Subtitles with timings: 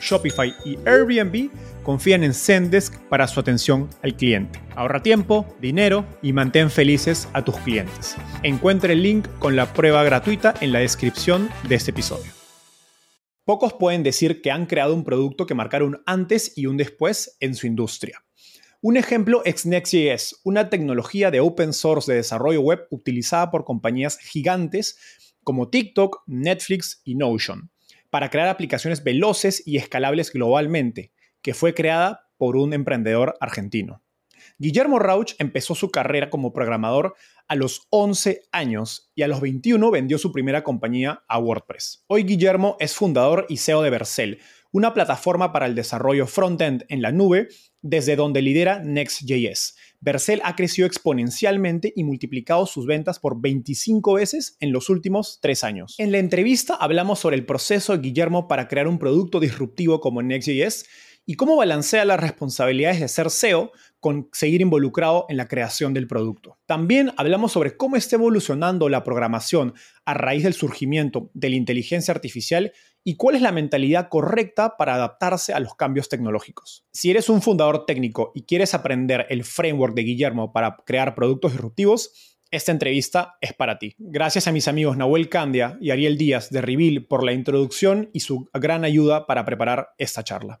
[0.00, 1.50] Shopify y Airbnb
[1.82, 4.60] confían en Zendesk para su atención al cliente.
[4.74, 8.16] Ahorra tiempo, dinero y mantén felices a tus clientes.
[8.42, 12.32] Encuentre el link con la prueba gratuita en la descripción de este episodio.
[13.44, 17.36] Pocos pueden decir que han creado un producto que marcara un antes y un después
[17.38, 18.24] en su industria.
[18.82, 24.18] Un ejemplo es Next.js, una tecnología de open source de desarrollo web utilizada por compañías
[24.18, 24.98] gigantes
[25.44, 27.70] como TikTok, Netflix y Notion
[28.10, 31.12] para crear aplicaciones veloces y escalables globalmente,
[31.42, 34.02] que fue creada por un emprendedor argentino.
[34.58, 37.14] Guillermo Rauch empezó su carrera como programador
[37.48, 42.04] a los 11 años y a los 21 vendió su primera compañía a WordPress.
[42.06, 44.40] Hoy Guillermo es fundador y CEO de Vercel,
[44.72, 47.48] una plataforma para el desarrollo frontend en la nube,
[47.82, 49.76] desde donde lidera Next.js.
[50.00, 55.64] Vercel ha crecido exponencialmente y multiplicado sus ventas por 25 veces en los últimos tres
[55.64, 55.94] años.
[55.98, 60.22] En la entrevista hablamos sobre el proceso de Guillermo para crear un producto disruptivo como
[60.22, 60.86] Next.js
[61.26, 63.72] y cómo balancea las responsabilidades de ser SEO
[64.32, 66.58] seguir involucrado en la creación del producto.
[66.66, 69.74] También hablamos sobre cómo está evolucionando la programación
[70.04, 72.72] a raíz del surgimiento de la inteligencia artificial
[73.04, 76.84] y cuál es la mentalidad correcta para adaptarse a los cambios tecnológicos.
[76.92, 81.52] Si eres un fundador técnico y quieres aprender el framework de Guillermo para crear productos
[81.52, 83.94] disruptivos, esta entrevista es para ti.
[83.98, 88.20] Gracias a mis amigos Nahuel Candia y Ariel Díaz de Reveal por la introducción y
[88.20, 90.60] su gran ayuda para preparar esta charla.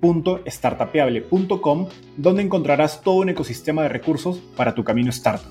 [0.00, 5.50] www.startapeable.com, donde encontrarás todo un ecosistema de recursos para tu camino startup.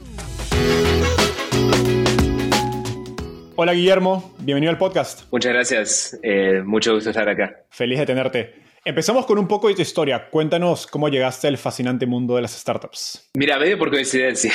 [3.55, 5.23] Hola Guillermo, bienvenido al podcast.
[5.31, 7.65] Muchas gracias, eh, mucho gusto estar acá.
[7.71, 8.67] Feliz de tenerte.
[8.85, 10.29] Empezamos con un poco de tu historia.
[10.29, 13.31] Cuéntanos cómo llegaste al fascinante mundo de las startups.
[13.33, 14.53] Mira, medio por coincidencia.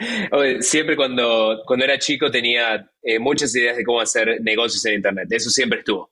[0.60, 5.26] siempre cuando, cuando era chico tenía eh, muchas ideas de cómo hacer negocios en Internet.
[5.30, 6.10] Eso siempre estuvo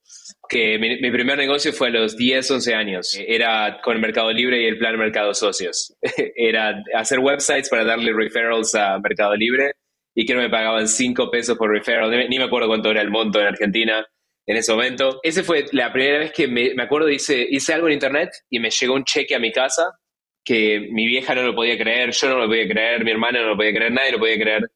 [0.48, 3.18] que mi, primer negocio fue a los 10, 11 años.
[3.26, 5.94] Era con Mercado Libre y el plan Mercado Socios.
[6.36, 9.72] Era hacer websites para darle referrals a Mercado Libre
[10.14, 12.10] y que no me pagaban 5 pesos por referral.
[12.28, 14.06] Ni me acuerdo cuánto era el monto en Argentina
[14.46, 15.20] en ese momento.
[15.22, 18.58] Esa fue la primera vez que me, me acuerdo, hice, hice algo en internet y
[18.58, 19.92] me llegó un cheque a mi casa
[20.44, 23.48] que mi vieja no lo podía creer, yo no lo podía creer, mi hermana no
[23.50, 24.70] lo podía creer, nadie lo podía creer.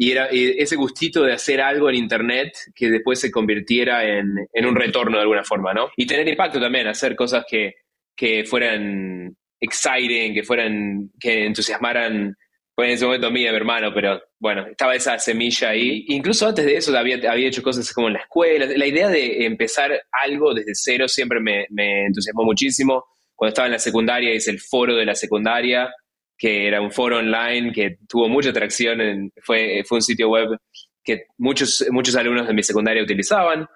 [0.00, 4.66] Y era ese gustito de hacer algo en Internet que después se convirtiera en, en
[4.66, 5.88] un retorno de alguna forma, ¿no?
[5.96, 7.74] Y tener impacto también, hacer cosas que,
[8.14, 12.36] que fueran exciting, que fueran, que entusiasmaran,
[12.76, 16.04] fue en ese momento mía, mi hermano, pero bueno, estaba esa semilla ahí.
[16.10, 18.66] Incluso antes de eso había, había hecho cosas como en la escuela.
[18.66, 23.04] La idea de empezar algo desde cero siempre me, me entusiasmó muchísimo.
[23.34, 25.92] Cuando estaba en la secundaria hice el foro de la secundaria
[26.38, 30.56] que era un foro online que tuvo mucha atracción, fue, fue un sitio web
[31.02, 33.66] que muchos, muchos alumnos de mi secundaria utilizaban.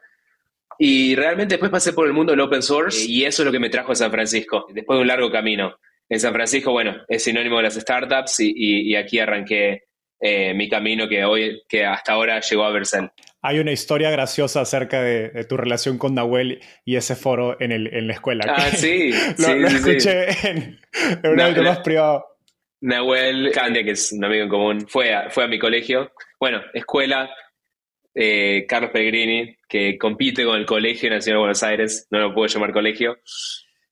[0.78, 3.58] Y realmente después pasé por el mundo del open source y eso es lo que
[3.58, 5.76] me trajo a San Francisco, después de un largo camino.
[6.08, 8.52] En San Francisco, bueno, es sinónimo de las startups y,
[8.90, 9.84] y, aquí arranqué
[10.20, 13.10] eh, mi camino que hoy, que hasta ahora llegó a Vercel.
[13.40, 17.92] Hay una historia graciosa acerca de, tu relación con Nahuel y ese foro en, el,
[17.92, 18.44] en la escuela.
[18.48, 19.10] Ah, sí.
[19.38, 20.80] lo, sí, lo escuché en,
[21.24, 22.31] un evento más privado.
[22.82, 26.12] Nahuel Candia, que es un amigo en común, fue a, fue a mi colegio.
[26.38, 27.30] Bueno, escuela,
[28.12, 32.48] eh, Carlos Pellegrini, que compite con el Colegio Nacional de Buenos Aires, no lo puedo
[32.48, 33.18] llamar colegio.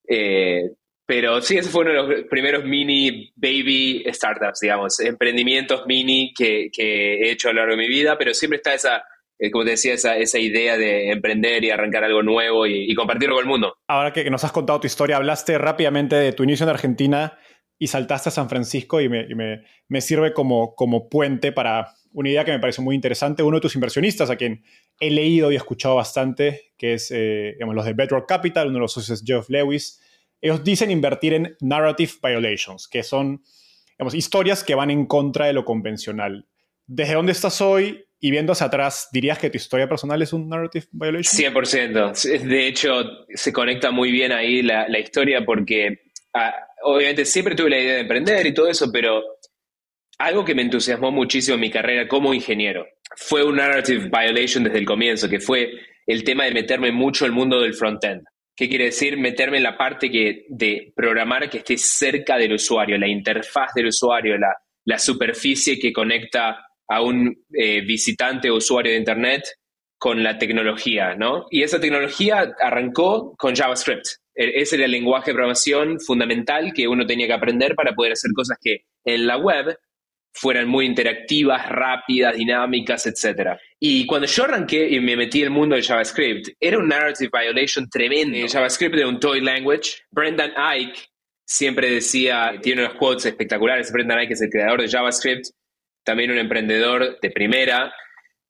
[0.09, 0.71] Eh,
[1.07, 6.69] pero sí, ese fue uno de los primeros mini baby startups, digamos, emprendimientos mini que,
[6.77, 9.05] he hecho a lo largo de mi vida, pero siempre está esa,
[9.39, 13.37] eh, como te decía, esa, esa, idea de emprender y arrancar algo nuevo y, compartirlo
[13.37, 13.77] con el mundo.
[13.87, 17.39] Ahora que nos has contado tu historia, hablaste rápidamente de tu inicio en Argentina
[17.82, 22.29] y saltaste a San Francisco y me, me, me sirve como, como puente para una
[22.29, 23.43] idea que me parece muy interesante.
[23.43, 24.62] Uno de tus inversionistas, a quien
[25.00, 28.81] he leído y escuchado bastante, que es eh, digamos, los de Bedrock Capital, uno de
[28.81, 29.99] los socios Jeff Lewis,
[30.43, 33.43] ellos dicen invertir en narrative violations, que son
[33.97, 36.47] digamos, historias que van en contra de lo convencional.
[36.87, 40.50] ¿Desde dónde estás hoy y viendo hacia atrás, dirías que tu historia personal es un
[40.50, 41.55] narrative violation?
[41.55, 42.43] 100%.
[42.43, 43.05] De hecho,
[43.35, 46.03] se conecta muy bien ahí la, la historia porque
[46.35, 49.23] ah, obviamente siempre tuve la idea de emprender y todo eso, pero
[50.19, 52.87] algo que me entusiasmó muchísimo en mi carrera como ingeniero
[53.17, 55.71] fue un narrative violation desde el comienzo, que fue
[56.06, 58.23] el tema de meterme mucho el mundo del frontend.
[58.56, 59.17] ¿Qué quiere decir?
[59.17, 63.87] Meterme en la parte que, de programar que esté cerca del usuario, la interfaz del
[63.87, 64.55] usuario, la,
[64.85, 69.44] la superficie que conecta a un eh, visitante o usuario de Internet
[69.97, 71.47] con la tecnología, ¿no?
[71.50, 74.06] Y esa tecnología arrancó con JavaScript.
[74.41, 78.13] E, ese era el lenguaje de programación fundamental que uno tenía que aprender para poder
[78.13, 79.77] hacer cosas que en la web
[80.33, 83.59] fueran muy interactivas, rápidas, dinámicas, etc.
[83.79, 87.31] Y cuando yo arranqué y me metí en el mundo de JavaScript, era un narrative
[87.33, 88.39] violation tremendo.
[88.39, 90.03] Eh, JavaScript era un toy language.
[90.11, 91.01] Brendan Ike
[91.45, 95.47] siempre decía, tiene unos quotes espectaculares, Brendan Ike es el creador de JavaScript,
[96.05, 97.93] también un emprendedor de primera,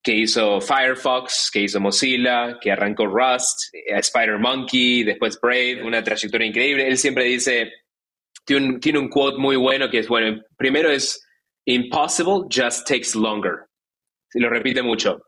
[0.02, 6.02] que hizo Firefox, que hizo Mozilla, que arrancó Rust, eh, Spider Monkey, después Brave, una
[6.02, 6.88] trayectoria increíble.
[6.88, 7.70] Él siempre dice,
[8.44, 11.22] tiene un, tiene un quote muy bueno que es, bueno, primero es
[11.66, 13.66] Impossible just takes longer.
[14.34, 15.22] Lo repite mucho.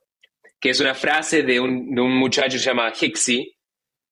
[0.60, 3.56] Que es una frase de un, muchacho que se llama Hixie,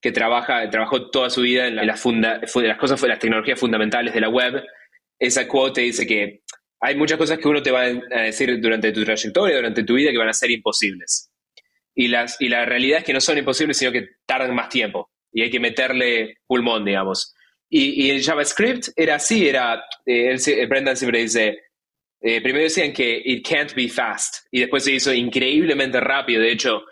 [0.00, 4.28] que trabaja, trabajó toda su vida en, la, las cosas, las tecnologías fundamentales de la
[4.28, 4.62] web.
[5.18, 6.42] Esa quote dice que
[6.80, 10.10] hay muchas cosas que uno te va a decir durante tu trayectoria, durante tu vida,
[10.10, 11.30] que van a ser imposibles.
[11.94, 15.10] Y, las, y la realidad es que no son imposibles, sino que tardan más tiempo.
[15.32, 17.34] Y hay que meterle pulmón, digamos.
[17.68, 21.58] Y, y en JavaScript era así, era, eh, Brendan siempre dice,
[22.20, 26.42] eh, primero decían que it can't be fast y después se hizo increíblemente rápido.
[26.42, 26.82] De hecho,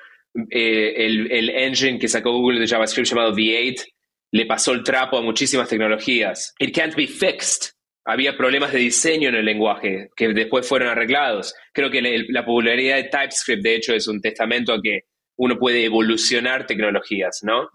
[0.50, 3.85] eh, el, el, engine que sacó Google de JavaScript llamado V8
[4.32, 6.55] le pasó el trapo a muchísimas tecnologías.
[6.58, 7.73] It can't be fixed.
[8.11, 11.55] Había problemas de diseño en el lenguaje que después fueron arreglados.
[11.73, 15.03] Creo que la popularidad de TypeScript, de hecho, es un testamento a que
[15.37, 17.69] uno puede evolucionar tecnologías, ¿no?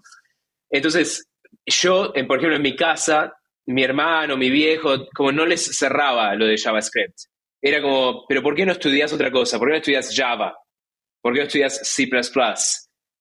[0.72, 1.30] Entonces,
[1.66, 3.32] yo, por ejemplo, en mi casa,
[3.68, 7.16] mi hermano, mi viejo, como no les cerraba lo de JavaScript
[7.64, 9.58] era como, pero ¿por qué no estudias otra cosa?
[9.58, 10.54] ¿Por qué no estudias Java?
[11.22, 12.22] ¿Por qué no estudias C ++?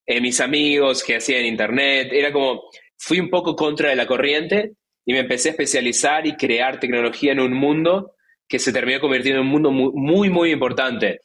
[0.04, 2.64] Eh, mis amigos que hacían internet, era como,
[2.98, 4.72] fui un poco contra de la corriente
[5.04, 8.14] y me empecé a especializar y crear tecnología en un mundo
[8.48, 11.20] que se terminó convirtiendo en un mundo muy, muy, importante.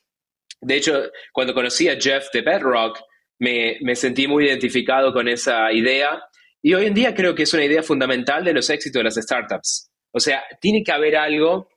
[0.61, 2.99] De hecho, cuando conocí a Jeff de Bedrock,
[3.39, 6.21] me, me sentí muy identificado con esa idea
[6.61, 9.15] y hoy en día creo que es una idea fundamental de los éxitos de las
[9.15, 9.91] startups.
[10.11, 11.69] O sea, tiene que haber algo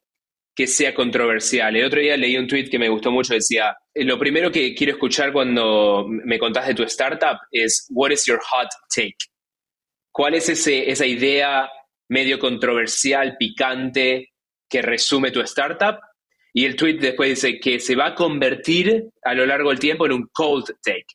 [0.54, 1.76] que sea controversial.
[1.76, 4.74] El otro día leí un tweet que me gustó mucho, decía, eh, lo primero que
[4.74, 9.16] quiero escuchar cuando me contás de tu startup es, what is your hot take?
[10.12, 11.70] ¿Cuál es ese, esa idea
[12.10, 14.32] medio controversial, picante,
[14.68, 15.98] que resume tu startup?
[16.52, 20.06] Y el tweet después dice que se va a convertir a lo largo del tiempo
[20.06, 21.06] en un cold take.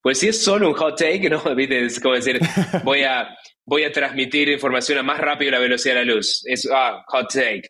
[0.00, 1.42] Pues si es solo un hot take, ¿no?
[1.58, 2.38] Es como decir,
[2.84, 6.42] voy a, voy a transmitir información a más rápido la velocidad de la luz.
[6.46, 7.68] Es, ah, hot take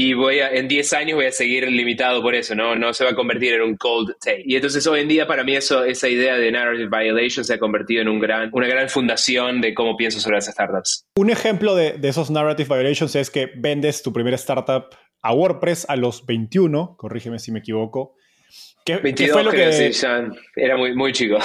[0.00, 2.76] y voy a, en 10 años voy a seguir limitado por eso, ¿no?
[2.76, 4.44] No se va a convertir en un cold take.
[4.46, 7.58] Y entonces hoy en día para mí eso, esa idea de narrative violation se ha
[7.58, 11.04] convertido en un gran, una gran fundación de cómo pienso sobre las startups.
[11.16, 14.84] Un ejemplo de, de esos narrative violations es que vendes tu primera startup
[15.20, 18.14] a WordPress a los 21, corrígeme si me equivoco.
[18.84, 19.90] ¿Qué, 22, fue lo que...
[20.54, 21.38] era muy, muy chico.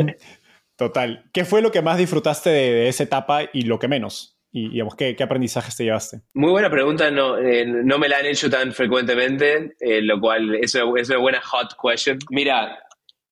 [0.76, 1.28] Total.
[1.34, 4.33] ¿Qué fue lo que más disfrutaste de esa etapa y lo que menos?
[4.56, 6.20] Y digamos, ¿qué, ¿qué, aprendizajes te llevaste?
[6.32, 10.54] Muy buena pregunta, no, eh, no me la han hecho tan frecuentemente, eh, lo cual
[10.54, 12.20] es una, es una, buena hot question.
[12.30, 12.78] Mira,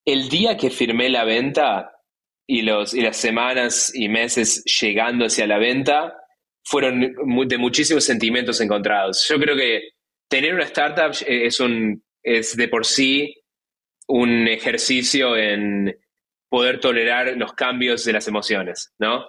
[0.05, 1.93] el día que firmé la venta
[2.45, 6.13] y, los, y las semanas y meses llegando hacia la venta
[6.65, 7.15] fueron
[7.47, 9.25] de muchísimos sentimientos encontrados.
[9.29, 9.91] Yo creo que
[10.29, 13.33] tener una startup es, un, es de por sí
[14.09, 15.97] un ejercicio en
[16.53, 19.25] poder tolerar los cambios de las emociones, ¿no?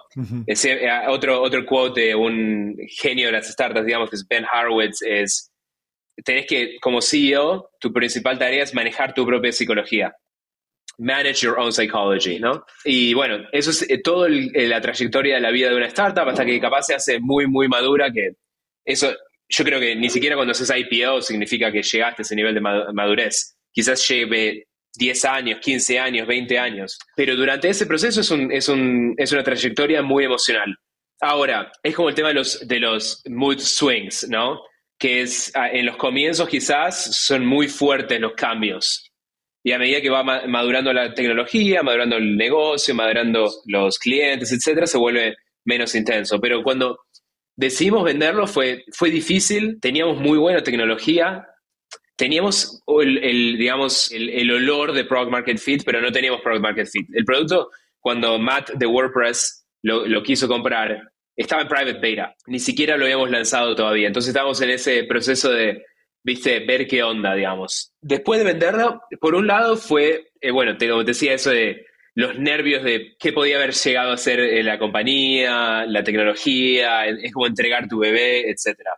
[0.46, 5.00] Eh, otro, otro quote de un genio de las startups, digamos, que es Ben Horowitz,
[5.00, 5.50] es,
[6.22, 10.14] tenés que, como CEO, tu principal tarea es manejar tu propia psicología.
[10.98, 12.62] manage your own psychology, ¿no?
[12.84, 16.44] Y bueno, eso es eh, toda la trayectoria de la vida de una startup hasta
[16.44, 18.34] que capaz se hace muy, muy madura, que
[18.84, 19.16] eso
[19.48, 22.60] yo creo que ni siquiera cuando haces IPO significa que llegaste a ese nivel de
[22.60, 23.56] madurez.
[23.72, 24.66] Quizás lleve
[24.96, 26.98] 10 años, 15 años, 20 años.
[27.16, 30.76] Pero durante ese proceso es, un, es, un, es una trayectoria muy emocional.
[31.20, 34.60] Ahora, es como el tema de los, de los mood swings, ¿no?
[34.98, 39.10] Que es, ah, en los comienzos quizás son muy fuertes los cambios.
[39.62, 44.86] Y a medida que va madurando la tecnología, madurando el negocio, madurando los clientes, etcétera,
[44.86, 46.38] se vuelve menos intenso.
[46.38, 46.98] Pero cuando
[47.56, 51.46] decidimos venderlo fue, fue difícil, teníamos muy buena tecnología,
[52.16, 57.08] teníamos el, digamos, el, olor de Product Market Fit, pero no teníamos Product Market Fit.
[57.12, 62.96] El producto, cuando Matt de WordPress lo, quiso comprar, estaba en private beta, ni siquiera
[62.96, 64.06] lo habíamos lanzado todavía.
[64.06, 65.82] Entonces estábamos en ese proceso de,
[66.22, 67.92] viste, ver qué onda, digamos.
[68.00, 72.84] Después de venderlo, por un lado fue, eh, bueno, te, decía eso de los nervios
[72.84, 77.88] de qué podía haber llegado a ser eh, la compañía, la tecnología, es como entregar
[77.88, 78.92] tu bebé, etcétera.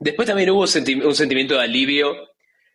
[0.00, 2.16] Después también hubo un sentimiento de alivio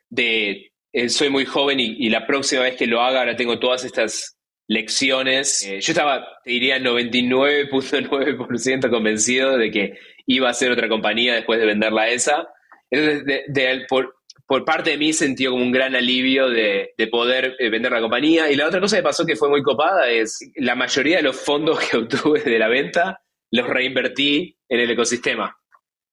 [0.09, 3.83] de eh, soy muy joven y, la próxima vez que lo haga ahora tengo todas
[3.83, 5.61] estas lecciones.
[5.63, 11.59] Eh, yo estaba, te diría, 99.9% convencido de que iba a ser otra compañía después
[11.59, 12.47] de venderla esa.
[12.89, 13.43] Entonces,
[13.89, 14.15] por,
[14.63, 18.49] parte de mí sentí como un gran alivio de, poder eh, vender la compañía.
[18.49, 21.35] Y la otra cosa que pasó que fue muy copada es la mayoría de los
[21.35, 23.19] fondos que obtuve de la venta
[23.51, 25.57] los reinvertí en el ecosistema.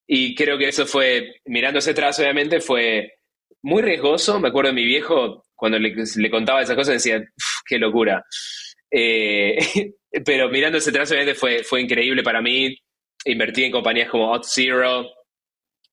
[0.07, 3.13] Y creo que eso fue, mirando hacia atrás, obviamente, fue
[3.63, 4.41] muy riesgoso.
[4.41, 7.23] Me acuerdo de mi viejo, cuando le, contaba esas cosas, decía,
[7.67, 8.25] qué locura.
[8.91, 9.57] Eh,
[10.25, 12.77] pero mirando hacia atrás, obviamente, fue, fue increíble para mí.
[13.25, 15.07] Invertí en compañías como Zero,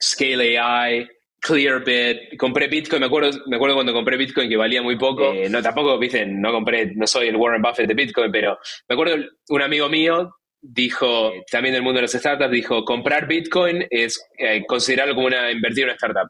[0.01, 1.08] Scale AI,
[1.42, 5.32] Clearbit, compré Bitcoin, me acuerdo, me acuerdo cuando compré Bitcoin que valía muy poco.
[5.32, 8.94] Eh, no, tampoco, viste, no compré, no soy el Warren Buffett de Bitcoin, pero me
[8.94, 14.22] acuerdo un amigo mío dijo, también del mundo de las startups, dijo, comprar Bitcoin es
[14.38, 16.30] eh, considerarlo como una, invertir en una startup.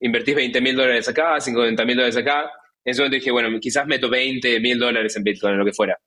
[0.00, 2.50] Invertís 20 mil dólares acá, 50 mil dólares acá.
[2.84, 5.98] En ese momento dije, bueno, quizás meto 20 mil dólares en Bitcoin, lo que fuera.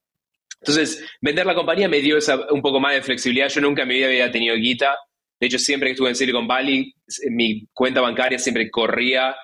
[0.59, 3.49] Entonces, vender la compañía me dio esa, un poco más de flexibilidad.
[3.49, 4.97] Yo nunca en mi vida había tenido guita.
[5.39, 6.95] De hecho, siempre que estuve en Silicon Valley,
[7.29, 9.35] mi cuenta bancaria siempre corría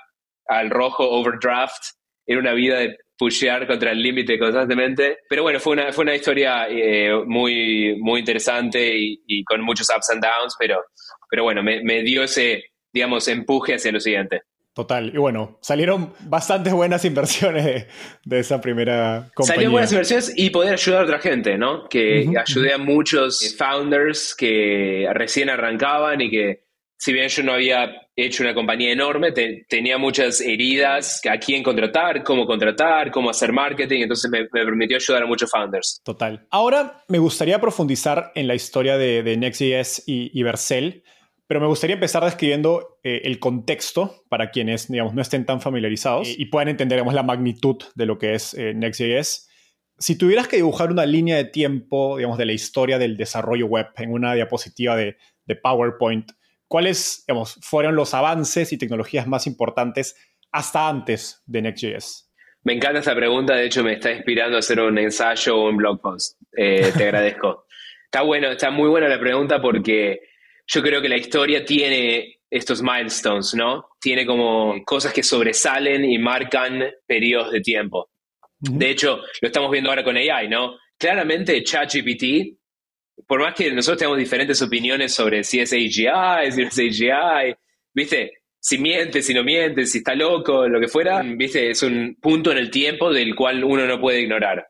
[0.48, 1.99] al rojo overdraft.
[2.30, 5.18] Era una vida de pushear contra el límite constantemente.
[5.28, 10.12] Pero bueno, fue una, fue una historia eh, muy, muy interesante y, con muchos ups
[10.12, 10.80] and downs, pero,
[11.28, 14.44] pero bueno, me, me dio ese, digamos, empuje hacia lo siguiente.
[14.74, 15.12] Total.
[15.14, 17.88] Y bueno, salieron bastantes buenas inversiones
[18.24, 19.56] de, esa primera compañía.
[19.56, 21.90] Salieron buenas inversiones y poder ayudar a otra gente, ¿no?
[21.90, 26.69] Que ayudé a muchos founders que recién arrancaban y que
[27.00, 32.24] si bien yo no había hecho una compañía enorme, tenía muchas heridas a quién contratar,
[32.24, 36.02] cómo contratar, cómo hacer marketing, entonces me, permitió ayudar a muchos founders.
[36.04, 36.46] Total.
[36.52, 41.04] Ahora me gustaría profundizar en la historia de, de Next.js y, y Vercel,
[41.48, 46.28] pero me gustaría empezar describiendo eh, el contexto para quienes, digamos, no estén tan familiarizados
[46.38, 49.48] y, puedan entender, digamos, la magnitud de lo que es eh, Next.js.
[49.98, 53.88] Si tuvieras que dibujar una línea de tiempo, digamos, de la historia del desarrollo web
[53.96, 55.16] en una diapositiva de,
[55.46, 56.34] de PowerPoint,
[56.70, 57.26] ¿cuáles
[57.62, 60.16] fueron los avances y tecnologías más importantes
[60.54, 62.32] hasta antes de Next.js?
[62.64, 65.76] Me encanta esta pregunta, de hecho me está inspirando a hacer un ensayo o un
[65.76, 66.38] blog post.
[66.56, 67.66] Eh, te agradezco.
[68.06, 70.20] Está bueno, está muy buena la pregunta porque
[70.68, 73.90] yo creo que la historia tiene estos milestones, ¿no?
[74.00, 78.10] Tiene como cosas que sobresalen y marcan periodos de tiempo.
[78.60, 80.76] De hecho, lo estamos viendo ahora con AI, ¿no?
[80.98, 82.59] Claramente ChatGPT
[83.28, 87.56] por más que nosotros tengamos diferentes opiniones sobre si es AGI, si no es AGI,
[87.94, 88.34] ¿viste?
[88.60, 91.70] Si miente, si no miente, si está loco, lo que fuera, ¿viste?
[91.70, 94.68] Es un punto en el tiempo del cual uno no puede ignorar.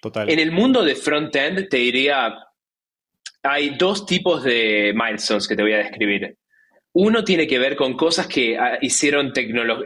[0.00, 0.30] Total.
[0.30, 2.34] En el mundo de front-end, te diría,
[3.42, 6.36] hay dos tipos de milestones que te voy a describir.
[6.92, 9.32] Uno tiene que ver con cosas que ah, hicieron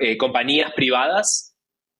[0.00, 1.51] eh, compañías privadas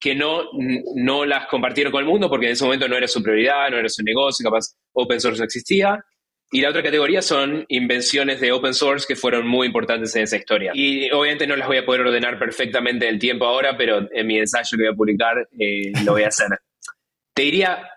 [0.02, 0.50] que no,
[0.96, 3.78] no las compartieron con el mundo porque en ese momento no era su prioridad, no
[3.78, 6.04] era su negocio, capaz open source no existía.
[6.50, 10.36] Y la otra categoría son invenciones de open source que fueron muy importantes en esa
[10.36, 10.72] historia.
[10.74, 14.26] Y obviamente no las voy a poder ordenar perfectamente en el tiempo ahora, pero en
[14.26, 16.48] mi ensayo que voy a publicar eh, lo voy a hacer.
[17.32, 17.88] Te diría,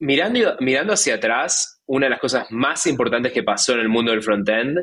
[0.00, 4.10] mirando, mirando hacia atrás, una de las cosas más importantes que pasó en el mundo
[4.10, 4.80] del frontend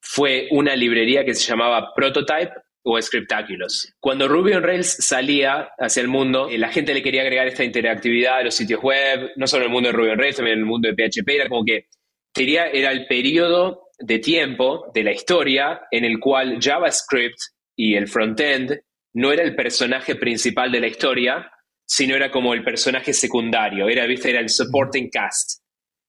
[0.00, 2.52] fue una librería que se llamaba Prototype
[2.84, 3.94] o Scriptaculous.
[3.98, 7.64] Cuando Ruby on Rails salía hacia el mundo, eh, la gente le quería agregar esta
[7.64, 10.58] interactividad a los sitios web, no solo en el mundo de Ruby on Rails, también
[10.58, 11.86] en el mundo de PHP, era como que
[12.32, 17.38] quería, era el periodo de tiempo de la historia en el cual JavaScript
[17.76, 18.80] y el frontend
[19.14, 21.50] no era el personaje principal de la historia,
[21.86, 24.30] sino era como el personaje secundario, era, ¿viste?
[24.30, 25.62] era el supporting cast.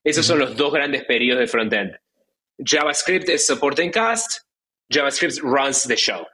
[0.03, 1.91] Esos son los dos grandes periodos de frontend.
[2.57, 4.41] JavaScript es supporting cast,
[4.91, 6.25] JavaScript runs the show.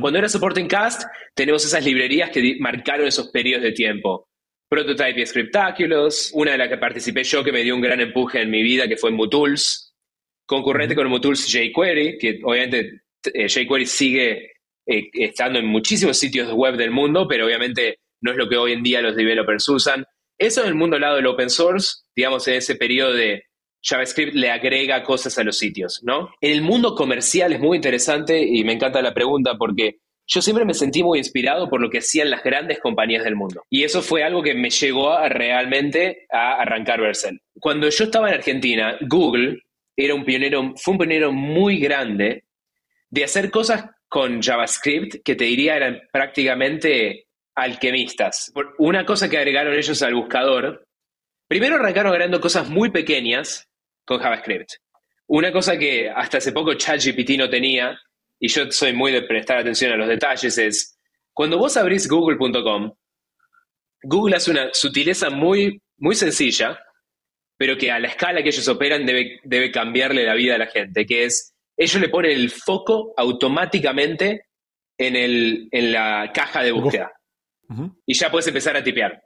[0.00, 1.02] Cuando era supporting cast,
[1.34, 4.28] tenemos esas librerías que marcaron esos periodos de tiempo.
[4.68, 8.40] Prototype y Scriptaculous, una de las que participé yo que me dio un gran empuje
[8.40, 9.94] en mi vida, que fue Mutools,
[10.46, 14.52] concurrente con Mutools jQuery, que obviamente eh, jQuery sigue
[14.86, 18.72] eh, estando en muchísimos sitios web del mundo, pero obviamente no es lo que hoy
[18.72, 20.06] en día los developers usan.
[20.38, 23.44] Eso en el mundo al lado del open source, digamos, en ese periodo de
[23.84, 26.30] JavaScript le agrega cosas a los sitios, ¿no?
[26.40, 30.64] En el mundo comercial es muy interesante y me encanta la pregunta porque yo siempre
[30.64, 33.62] me sentí muy inspirado por lo que hacían las grandes compañías del mundo.
[33.68, 37.42] Y eso fue algo que me llegó realmente a arrancar Vercel.
[37.60, 39.60] Cuando yo estaba en Argentina, Google
[39.94, 42.44] era un pionero, fue un pionero muy grande
[43.10, 48.50] de hacer cosas con JavaScript que te diría eran prácticamente alquimistas.
[48.78, 50.86] Una cosa que agregaron ellos al buscador,
[51.48, 53.68] primero arrancaron agregando cosas muy pequeñas
[54.04, 54.70] con JavaScript.
[55.26, 57.98] Una cosa que hasta hace poco ChatGPT no tenía,
[58.38, 60.98] y yo soy muy de prestar atención a los detalles, es
[61.32, 62.92] cuando vos abrís google.com,
[64.02, 66.78] Google hace una sutileza muy, muy sencilla,
[67.56, 70.66] pero que a la escala que ellos operan debe, debe cambiarle la vida a la
[70.66, 74.46] gente, que es, ellos le ponen el foco automáticamente
[74.98, 77.12] en, el, en la caja de búsqueda.
[78.06, 79.22] Y ya puedes empezar a tipear.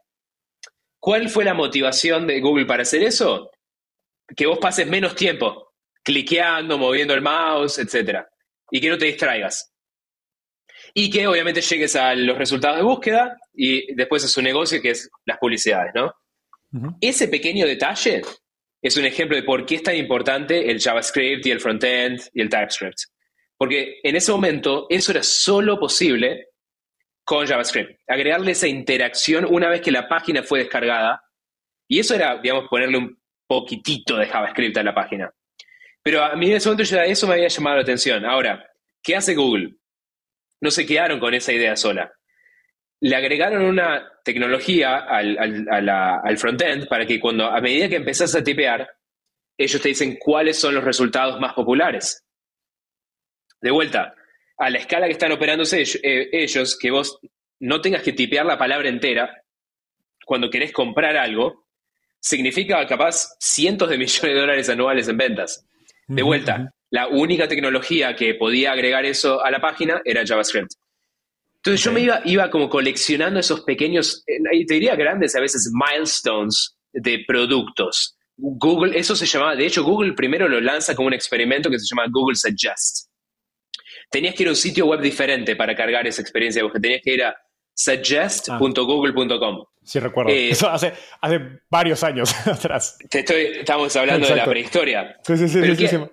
[1.01, 3.51] ¿Cuál fue la motivación de Google para hacer eso?
[4.37, 5.69] Que vos pases menos tiempo
[6.03, 8.21] cliqueando, moviendo el mouse, etc.
[8.71, 9.73] Y que no te distraigas.
[10.95, 14.91] Y que obviamente llegues a los resultados de búsqueda y después a su negocio, que
[14.91, 16.15] es las publicidades, ¿no?
[17.01, 18.23] Ese pequeño detalle
[18.81, 22.41] es un ejemplo de por qué es tan importante el JavaScript y el frontend y
[22.41, 22.99] el TypeScript.
[23.57, 26.49] Porque en ese momento eso era solo posible
[27.25, 28.01] con JavaScript.
[28.07, 31.23] Agregarle esa interacción una vez que la página fue descargada.
[31.89, 35.33] Y eso era, digamos, ponerle un poquitito de JavaScript a la página.
[36.03, 38.25] Pero a mí en ese momento eso me había llamado la atención.
[38.25, 38.71] Ahora,
[39.03, 39.75] ¿qué hace Google?
[40.61, 42.13] No se quedaron con esa idea sola
[43.01, 48.43] le agregaron una tecnología al, al, frontend para que cuando, a medida que empezás a
[48.43, 48.89] tipear,
[49.57, 52.25] ellos te dicen cuáles son los resultados más populares.
[53.61, 54.15] De vuelta,
[54.57, 57.21] a la escala que están operándose eh, ellos, que vos
[57.61, 59.43] no tengas que tipear la palabra entera
[60.25, 61.68] cuando querés comprar algo,
[62.21, 65.65] significa capaz cientos de millones de dólares anuales en ventas.
[66.07, 70.73] De vuelta, la única tecnología que podía agregar eso a la página era JavaScript.
[71.57, 75.71] Entonces yo me iba, iba como coleccionando esos pequeños, eh, te diría grandes a veces,
[75.73, 78.17] milestones de productos.
[78.37, 81.87] Google, eso se llamaba, de hecho Google primero lo lanza como un experimento que se
[81.91, 83.09] llama Google Suggest.
[84.11, 87.15] Tenías que ir a un sitio web diferente para cargar esa experiencia, porque tenías que
[87.15, 87.37] ir a
[87.75, 89.65] suggest.google.com.
[89.89, 90.31] Sí, recuerdo.
[90.31, 92.99] Eh, eso hace, hace varios años atrás.
[93.09, 95.17] Te estoy, estamos hablando de la prehistoria.
[95.23, 95.61] Sí, sí, sí.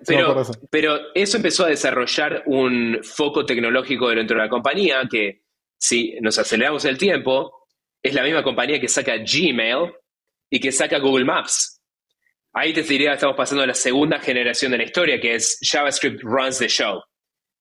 [0.06, 5.42] Pero, pero, eso empezó a desarrollar un foco tecnológico dentro de la compañía que,
[5.76, 7.66] si nos aceleramos el tiempo,
[8.02, 9.92] es la misma compañía que saca Gmail
[10.48, 11.82] y que saca Google Maps.
[12.54, 16.22] Ahí te diría, estamos pasando a la segunda generación de la historia, que es JavaScript
[16.22, 17.02] runs the show.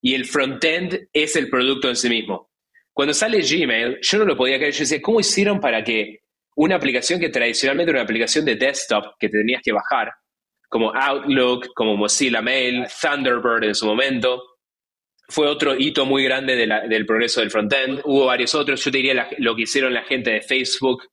[0.01, 2.49] Y el frontend es el producto en sí mismo.
[2.95, 4.73] Cuando sale Gmail, yo no lo podía creer.
[4.73, 6.21] Yo decía, ¿cómo hicieron para que
[6.55, 10.13] una aplicación que tradicionalmente era una aplicación de desktop que te tenías que bajar,
[10.69, 14.41] como Outlook, como Mozilla Mail, Thunderbird en su momento,
[15.27, 17.99] fue otro hito muy grande del progreso del frontend.
[18.05, 18.81] Hubo varios otros.
[18.81, 21.03] Yo te diría lo que hicieron la gente de Facebook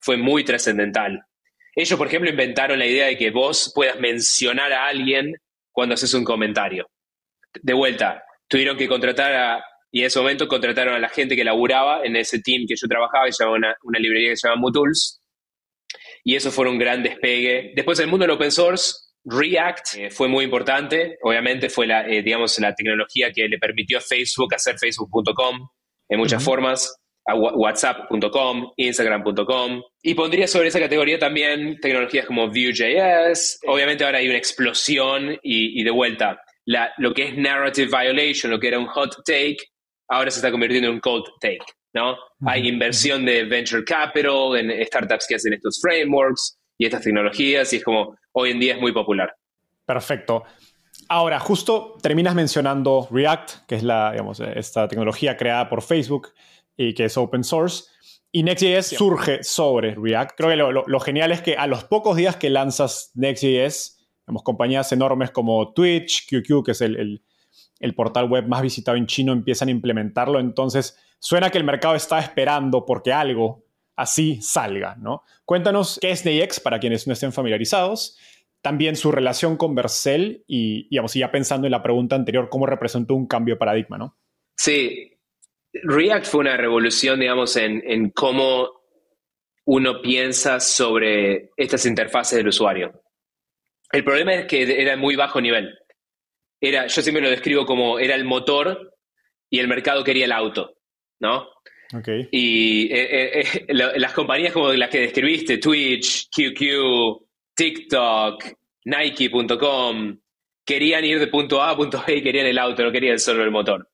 [0.00, 1.22] fue muy trascendental.
[1.76, 5.36] Ellos, por ejemplo, inventaron la idea de que vos puedas mencionar a alguien
[5.70, 6.90] cuando haces un comentario.
[7.62, 11.44] De vuelta, tuvieron que contratar a y en ese momento contrataron a la gente que
[11.44, 14.60] laburaba en ese team que yo trabajaba, y se una, una librería que se llama
[14.60, 15.20] Mutools.
[16.22, 17.72] Y eso fue un gran despegue.
[17.74, 21.18] Después, el mundo del open source, React eh, fue muy importante.
[21.22, 25.68] Obviamente fue la, eh, digamos, la tecnología que le permitió a Facebook hacer facebook.com
[26.08, 29.82] en muchas formas, a whatsapp.com, instagram.com.
[30.02, 33.60] Y pondría sobre esa categoría también tecnologías como Vue.js.
[33.66, 36.40] Obviamente ahora hay una explosión y, y de vuelta.
[36.64, 39.58] La, lo que es narrative violation, lo que era un hot take,
[40.10, 42.16] ahora se está convirtiendo en un cold take, ¿no?
[42.44, 47.76] Hay inversión de venture capital en startups que hacen estos frameworks y estas tecnologías y
[47.76, 49.32] es como hoy en día es muy popular.
[49.86, 50.44] Perfecto.
[51.08, 56.28] Ahora, justo terminas mencionando React, que es la, digamos, esta tecnología creada por Facebook
[56.76, 57.84] y que es open source.
[58.32, 60.36] Y Next.js surge sobre React.
[60.36, 64.42] Creo que lo, lo, genial es que a los pocos días que lanzas Next.js, digamos,
[64.44, 67.22] compañías enormes como Twitch, QQ, que es el, el
[67.94, 70.38] portal web más visitado en chino, empiezan a implementarlo.
[70.38, 73.64] Entonces, suena que el mercado está esperando porque algo
[73.96, 75.24] así salga, ¿no?
[75.44, 78.18] Cuéntanos qué es NEIX para quienes no estén familiarizados,
[78.62, 83.14] también su relación con Vercel y, digamos, ya pensando en la pregunta anterior, cómo representó
[83.14, 84.16] un cambio de paradigma, ¿no?
[84.56, 85.18] Sí,
[85.72, 88.68] React fue una revolución, digamos, en, en cómo
[89.64, 93.02] uno piensa sobre estas interfaces del usuario.
[93.92, 95.79] El problema es que era muy bajo nivel.
[96.60, 98.96] Era, yo siempre lo describo como era el motor
[99.48, 100.74] y el mercado quería el auto,
[101.20, 101.48] ¿no?
[101.92, 102.28] Okay.
[102.30, 108.44] Y eh, eh, eh, las compañías como las que describiste, Twitch, QQ, TikTok,
[108.84, 110.20] Nike.com,
[110.64, 113.42] querían ir de punto A a punto B y querían el auto, no querían solo
[113.42, 113.90] el motor.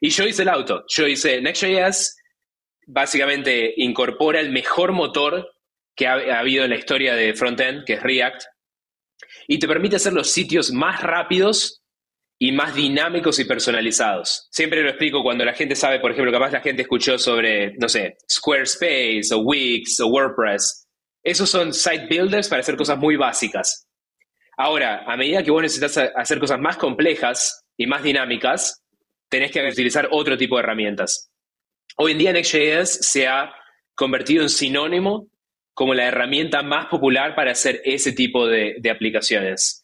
[0.00, 0.84] Y yo hice el auto.
[0.88, 2.16] Yo hice Next.js,
[2.86, 5.50] básicamente incorpora el mejor motor
[5.94, 8.42] que ha, habido en la historia de frontend, que es React,
[9.48, 11.79] y te permite hacer los sitios más rápidos
[12.42, 14.48] y más dinámicos y personalizados.
[14.50, 17.86] Siempre lo explico cuando la gente sabe, por ejemplo, capaz la gente escuchó sobre, no
[17.86, 20.88] sé, Squarespace o Wix o WordPress.
[21.22, 23.86] Esos son site builders para hacer cosas muy básicas.
[24.56, 28.82] Ahora, a medida que vos necesitas hacer cosas más complejas y más dinámicas,
[29.28, 31.30] tenés que utilizar otro tipo de herramientas.
[31.98, 33.52] Hoy en día Next.js se ha
[33.94, 35.28] convertido en sinónimo
[35.74, 39.79] como la herramienta más popular para hacer ese tipo de, aplicaciones.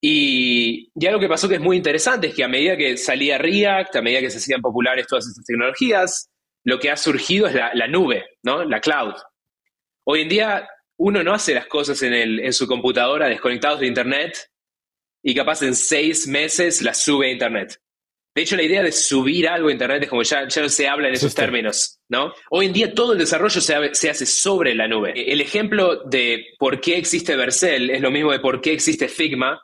[0.00, 3.36] Y ya lo que pasó que es muy interesante es que a medida que salía
[3.36, 6.30] React, a medida que se hacían populares todas estas tecnologías,
[6.64, 8.64] lo que ha surgido es la, nube, ¿no?
[8.64, 9.14] La cloud.
[10.04, 14.50] Hoy en día uno no hace las cosas en, en su computadora desconectados de Internet
[15.22, 17.78] y capaz en seis meses las sube a Internet.
[18.34, 20.88] De hecho, la idea de subir algo a Internet es como ya, ya no se
[20.88, 22.32] habla en esos términos, ¿no?
[22.50, 23.74] Hoy en día todo el desarrollo se,
[24.08, 25.32] hace sobre la nube.
[25.32, 29.60] El ejemplo de por qué existe Vercel es lo mismo de por qué existe Figma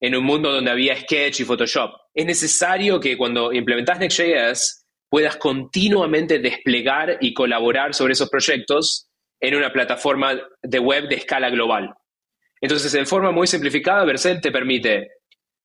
[0.00, 1.90] en un mundo donde había Sketch y Photoshop.
[2.14, 9.08] Es necesario que cuando implementas Next.js puedas continuamente desplegar y colaborar sobre esos proyectos
[9.40, 11.94] en una plataforma de web de escala global.
[12.60, 15.10] Entonces, en forma muy simplificada, Vercel te permite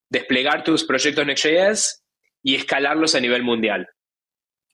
[0.10, 2.04] desplegar tus proyectos Next.js
[2.44, 3.88] y escalarlos a nivel mundial.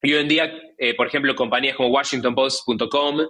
[0.01, 3.27] Y hoy en día, eh, por ejemplo, compañías como WashingtonPost.com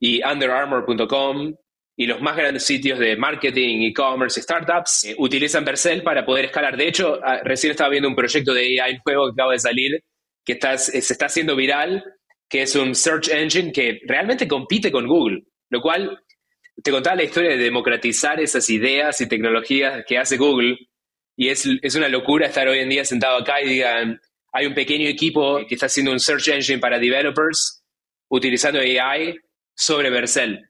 [0.00, 1.54] y UnderArmour.com
[2.00, 6.44] y los más grandes sitios de marketing, e-commerce y startups eh, utilizan Vercel para poder
[6.44, 6.76] escalar.
[6.76, 10.04] De hecho, ah, recién estaba viendo un proyecto de AI nuevo que acaba de salir
[10.44, 12.04] que está, se está haciendo viral,
[12.48, 16.22] que es un search engine que realmente compite con Google, lo cual
[16.84, 20.78] te contaba la historia de democratizar esas ideas y tecnologías que hace Google
[21.36, 24.20] y es, es, una locura estar hoy en día sentado acá y digan,
[24.52, 27.84] hay un pequeño equipo que está haciendo un search engine para developers
[28.28, 29.36] utilizando AI
[29.74, 30.67] sobre Vercel.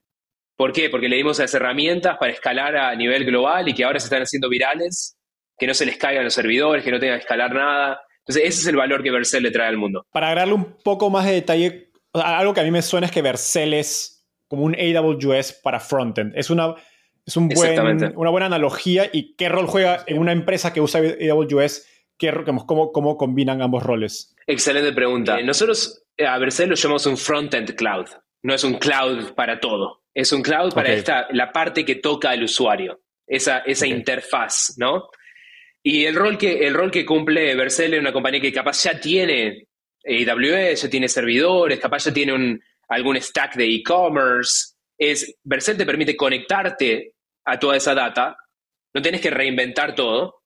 [0.59, 0.90] ¿Por qué?
[0.90, 4.23] Porque le dimos las herramientas para escalar a nivel global y que ahora se están
[4.23, 5.16] haciendo virales,
[5.57, 8.01] que no se les caigan los servidores, que no tengan que escalar nada.
[8.23, 10.05] Entonces, ese es el valor que Vercel le trae al mundo.
[10.11, 13.23] Para agregarle un poco más de detalle, algo que a mí me suena es que
[13.23, 16.37] Vercel es como un AWS para frontend.
[16.37, 16.75] Es una
[17.25, 19.09] es un buen, una buena analogía.
[19.12, 21.87] ¿Y qué rol juega en una empresa que usa AWS?
[22.18, 22.33] ¿Qué,
[22.66, 24.35] cómo, ¿Cómo combinan ambos roles?
[24.49, 25.40] Excelente pregunta.
[25.40, 28.07] Nosotros a Vercel lo llamamos un front-end cloud.
[28.42, 30.03] No es un cloud para todo.
[30.18, 35.11] Es un cloud para esta, la parte que toca al usuario, esa, esa interfaz, ¿no?
[35.81, 38.98] Y el rol que, el rol que cumple Vercel en una compañía que capaz ya
[38.98, 39.68] tiene
[40.04, 45.87] AWS, ya tiene servidores, capaz ya tiene un, algún stack de e-commerce, es Vercel te
[45.87, 47.12] permite conectarte
[47.44, 48.37] a toda esa data,
[48.92, 50.42] no tienes que reinventar todo,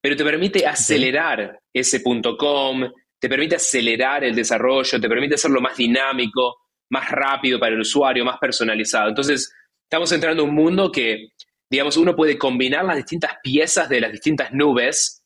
[0.00, 5.60] pero te permite acelerar ese punto com, te permite acelerar el desarrollo, te permite hacerlo
[5.60, 9.08] más dinámico, más rápido para el usuario, más personalizado.
[9.08, 9.52] Entonces,
[9.84, 11.30] estamos entrando en un mundo que,
[11.70, 15.20] digamos, uno puede combinar las distintas piezas de las distintas nubes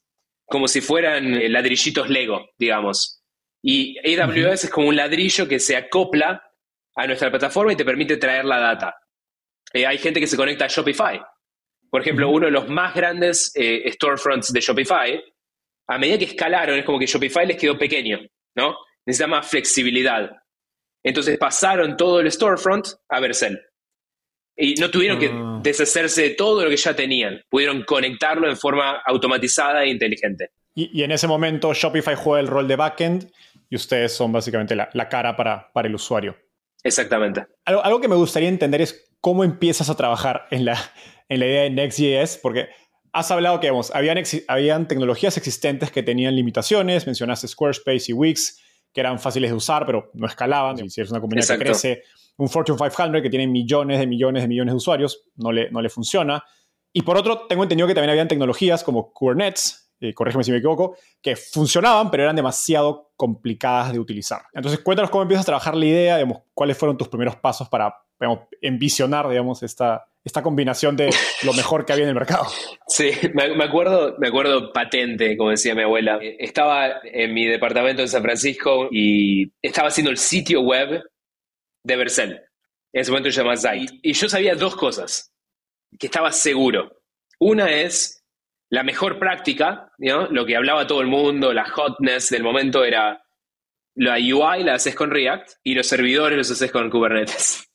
[0.47, 3.23] como si fueran eh, ladrillitos Lego, digamos.
[3.63, 6.43] Y AWS es como un ladrillo que se acopla
[6.95, 8.95] a nuestra plataforma y te permite traer la data.
[9.73, 11.21] Eh, hay gente que se conecta a Shopify.
[11.91, 15.25] Por ejemplo, uno de los más grandes eh, storefronts de Shopify,
[15.89, 18.21] a medida que escalaron, es como que Shopify les quedó pequeño,
[18.55, 18.77] ¿no?
[19.07, 20.31] Necesita más flexibilidad.
[21.05, 23.61] Entonces pasaron todo el storefront a Vercel.
[24.57, 25.61] Y no tuvieron que ah.
[25.63, 27.43] deshacerse de todo lo que ya tenían.
[27.49, 30.51] Pudieron conectarlo en forma automatizada e inteligente.
[30.75, 33.31] Y, en ese momento Shopify juega el rol de backend
[33.71, 36.37] y ustedes son básicamente la, cara para, para, el usuario.
[36.83, 37.47] Exactamente.
[37.65, 40.77] Algo, algo, que me gustaría entender es cómo empiezas a trabajar en la,
[41.29, 42.69] en la idea de Next.js, porque
[43.13, 48.61] has hablado que habían, habían tecnologías existentes que tenían limitaciones, mencionaste Squarespace y Wix,
[48.95, 50.89] que eran fáciles de usar, pero no escalaban.
[50.89, 52.03] Si eres una comunidad que crece,
[52.37, 55.83] un Fortune 500 que tiene millones de millones de millones de usuarios, no le, no
[55.83, 56.43] le funciona.
[56.93, 60.59] Y por otro, tengo entendido que también habían tecnologías como Kubernetes, eh, corrígeme si me
[60.59, 64.43] equivoco, que funcionaban, pero eran demasiado complicadas de utilizar.
[64.53, 67.97] Entonces, cuéntanos cómo empiezas a trabajar la idea, digamos, cuáles fueron tus primeros pasos para
[68.21, 71.11] digamos, envisionar, digamos, esta, esta combinación de
[71.43, 72.47] lo mejor que había en el mercado.
[72.87, 76.19] Sí, me, acuerdo, me acuerdo patente, como decía mi abuela.
[76.39, 81.03] Estaba en mi departamento en San Francisco y estaba haciendo el sitio web
[81.83, 82.33] de Vercel.
[82.93, 83.99] En ese momento se llamaba Zite.
[84.03, 85.33] Y yo sabía dos cosas
[85.99, 87.01] que estaba seguro.
[87.41, 88.23] Una es
[88.69, 93.25] la mejor práctica, lo que hablaba todo el mundo, la hotness del momento era
[93.97, 97.69] la UI la haces con React y los servidores los haces con Kubernetes.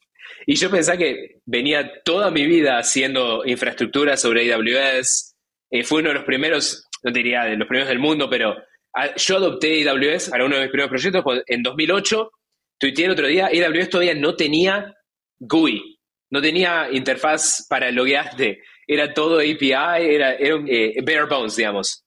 [0.52, 5.36] Y yo pensaba que venía toda mi vida haciendo infraestructura sobre AWS.
[5.70, 8.56] Eh, fue uno de los primeros, no diría de los primeros del mundo, pero
[8.96, 12.32] ah, yo adopté AWS para uno de mis primeros proyectos en 2008.
[12.80, 14.92] Tuiteé el otro día, AWS todavía no tenía
[15.38, 16.00] GUI,
[16.32, 18.64] no tenía interfaz para loguearte.
[18.88, 22.04] Era todo API, era, era eh, bare bones, digamos.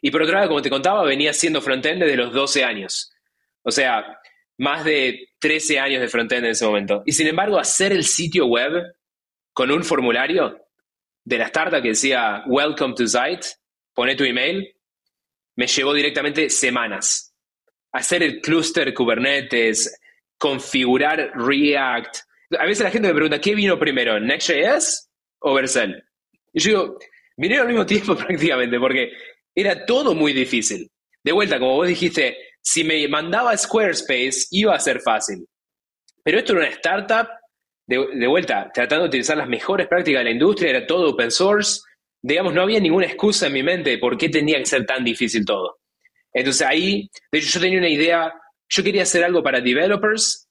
[0.00, 3.12] Y por otro lado, como te contaba, venía siendo frontend desde los 12 años.
[3.62, 4.18] O sea,
[4.60, 7.02] más de 13 años de frontend en ese momento.
[7.06, 8.94] Y sin embargo, hacer el sitio web
[9.54, 10.66] con un formulario
[11.24, 13.46] de la startup que decía Welcome to Zite,
[13.94, 14.70] pone tu email,
[15.56, 17.34] me llevó directamente semanas.
[17.92, 19.98] Hacer el cluster Kubernetes,
[20.36, 22.16] configurar React.
[22.58, 26.04] A veces la gente me pregunta, ¿qué vino primero, Next.js o Vercel?
[26.52, 26.98] Y yo digo,
[27.38, 29.10] vinieron al mismo tiempo prácticamente, porque
[29.54, 30.90] era todo muy difícil.
[31.24, 35.46] De vuelta, como vos dijiste, si me mandaba Squarespace, iba a ser fácil.
[36.22, 37.28] Pero esto era una startup,
[37.86, 41.80] de, vuelta, tratando de utilizar las mejores prácticas de la industria, era todo open source.
[42.22, 45.02] Digamos, no había ninguna excusa en mi mente de por qué tenía que ser tan
[45.04, 45.78] difícil todo.
[46.32, 48.32] Entonces ahí, de hecho, yo tenía una idea,
[48.68, 50.48] yo quería hacer algo para developers,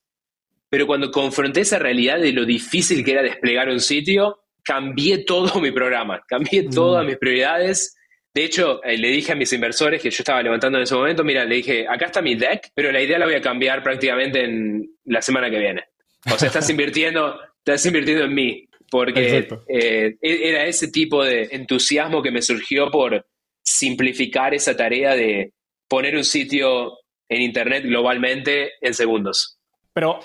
[0.68, 5.60] pero cuando confronté esa realidad de lo difícil que era desplegar un sitio, cambié todo
[5.60, 7.06] mi programa, cambié todas mm.
[7.06, 7.96] mis prioridades
[8.32, 11.24] de hecho, eh, le dije a mis inversores que yo estaba levantando en ese momento,
[11.24, 14.44] mira, le dije, acá está mi deck, pero la idea la voy a cambiar prácticamente
[14.44, 15.84] en la semana que viene.
[16.32, 21.48] O sea, estás invirtiendo, estás invirtiendo en mí, porque eh, e-, era ese tipo de
[21.50, 23.26] entusiasmo que me surgió por
[23.62, 25.52] simplificar esa tarea de
[25.88, 29.58] poner un sitio en Internet globalmente en segundos.
[29.92, 30.20] Pero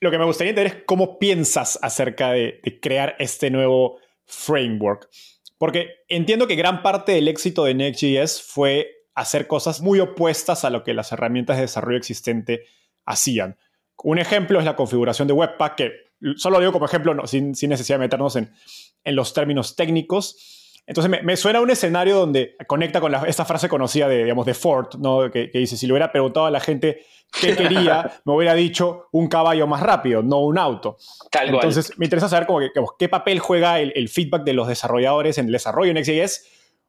[0.00, 5.08] lo que me gustaría entender es cómo piensas acerca de crear este nuevo framework.
[5.58, 10.70] Porque entiendo que gran parte del éxito de Next.js fue hacer cosas muy opuestas a
[10.70, 12.64] lo que las herramientas de desarrollo existente
[13.04, 13.58] hacían.
[14.02, 15.92] Un ejemplo es la configuración de Webpack, que
[16.36, 18.52] solo digo como ejemplo, sin, necesidad de meternos en,
[19.04, 24.06] en los términos técnicos entonces me, suena un escenario donde conecta con esta frase conocida
[24.06, 25.30] de, digamos, de Ford, ¿no?
[25.30, 27.06] que, dice, si le hubiera preguntado a la gente
[27.40, 30.98] qué quería, me hubiera dicho un caballo más rápido, no un auto.
[31.42, 35.46] Entonces me interesa saber como que, qué papel juega el, feedback de los desarrolladores en
[35.46, 36.44] el desarrollo en XJS,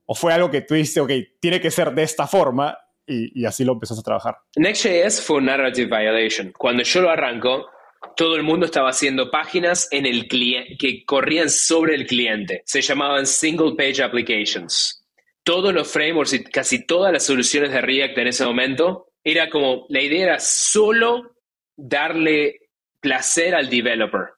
[0.07, 2.77] o fue algo que tú dijiste, ok, tiene que ser de esta forma,
[3.07, 4.37] y, y así lo empezaste a trabajar.
[4.57, 6.51] Next.js fue un narrative violation.
[6.57, 7.67] Cuando yo lo arranco,
[8.15, 12.61] todo el mundo estaba haciendo páginas en el que corrían sobre el cliente.
[12.65, 15.03] Se llamaban single page applications.
[15.43, 19.85] Todos los frameworks y casi todas las soluciones de React en ese momento era como
[19.89, 21.35] la idea era solo
[21.75, 24.29] darle placer al developer.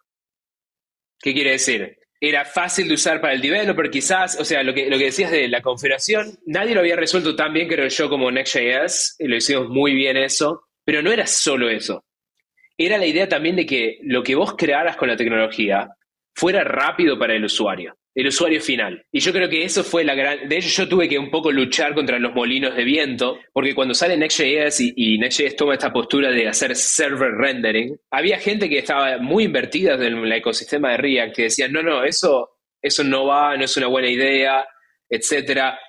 [1.20, 1.98] ¿Qué quiere decir?
[2.20, 5.30] Era fácil de usar para el developer, quizás, o sea, lo que, lo que decías
[5.30, 9.36] de la configuración, nadie lo había resuelto tan bien, creo yo, como Next.js, y lo
[9.36, 12.07] hicimos muy bien eso, pero no era solo eso
[12.78, 15.90] era la idea también de que lo que vos crearas con la tecnología
[16.36, 19.04] fuera rápido para el usuario, el usuario final.
[19.12, 20.48] Y yo creo que eso fue la gran...
[20.48, 23.96] De hecho, yo tuve que un poco luchar contra los molinos de viento, porque cuando
[23.96, 28.78] sale Next.js y, y Next.js toma esta postura de hacer server rendering, había gente que
[28.78, 33.26] estaba muy invertida en el ecosistema de React, que decían, no, no, eso, eso no
[33.26, 34.68] va, no es una buena idea,
[35.10, 35.80] etcétera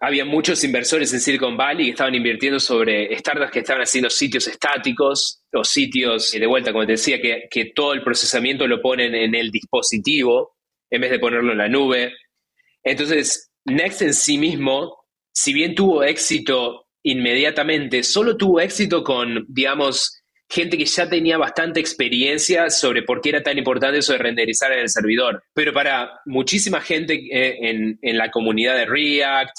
[0.00, 4.46] había muchos inversores en Silicon Valley que estaban invirtiendo sobre startups que estaban haciendo sitios
[4.48, 9.14] estáticos o sitios, de vuelta, como te decía, que, que todo el procesamiento lo ponen
[9.14, 10.56] en el dispositivo
[10.90, 12.12] en vez de ponerlo en la nube.
[12.82, 20.20] Entonces, Next en sí mismo, si bien tuvo éxito inmediatamente, solo tuvo éxito con, digamos,
[20.48, 24.72] gente que ya tenía bastante experiencia sobre por qué era tan importante eso de renderizar
[24.72, 25.42] en el servidor.
[25.54, 29.56] Pero para muchísima gente eh, en, en la comunidad de React,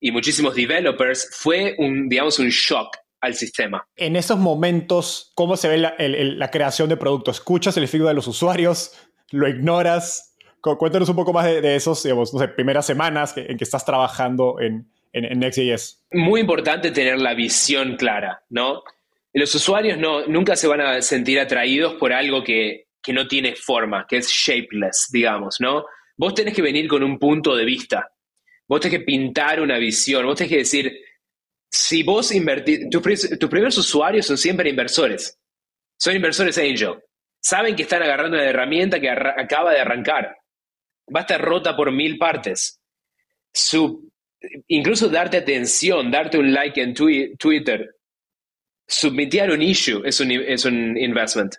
[0.00, 3.86] y muchísimos developers, fue un, digamos, un shock al sistema.
[3.96, 7.36] En esos momentos, ¿cómo se ve la, creación de productos?
[7.36, 8.92] ¿Escuchas el feedback de los usuarios?
[9.30, 10.36] ¿Lo ignoras?
[10.60, 14.56] Cuéntanos un poco más de, esos, digamos, no sé, primeras semanas en que estás trabajando
[14.60, 16.04] en, en, Next.js.
[16.12, 18.82] Muy importante tener la visión clara, ¿no?
[19.32, 23.54] Los usuarios no, nunca se van a sentir atraídos por algo que, que no tiene
[23.54, 25.84] forma, que es shapeless, digamos, ¿no?
[26.16, 28.10] Vos tenés que venir con un punto de vista
[28.68, 31.00] Vos tenés que pintar una visión, vos tenés que decir,
[31.70, 35.38] si vos invertís, tus, primeros usuarios son siempre inversores,
[35.98, 37.02] son inversores angel,
[37.40, 40.36] saben que están agarrando una herramienta que acaba de arrancar,
[41.14, 42.80] va a estar rota por mil partes.
[44.68, 47.96] Incluso darte atención, darte un like en Twitter,
[48.86, 51.56] submitir un issue es un, es un investment.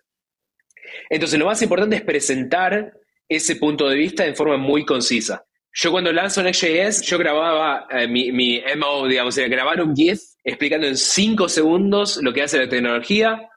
[1.10, 2.94] Entonces, lo más importante es presentar
[3.28, 5.47] ese punto de vista en forma muy concisa.
[5.80, 10.20] Yo cuando lanzo Next.js, yo grababa eh, mi, mi MO, digamos, era grabar un GIF
[10.44, 13.48] explicando en cinco segundos lo que hace la tecnología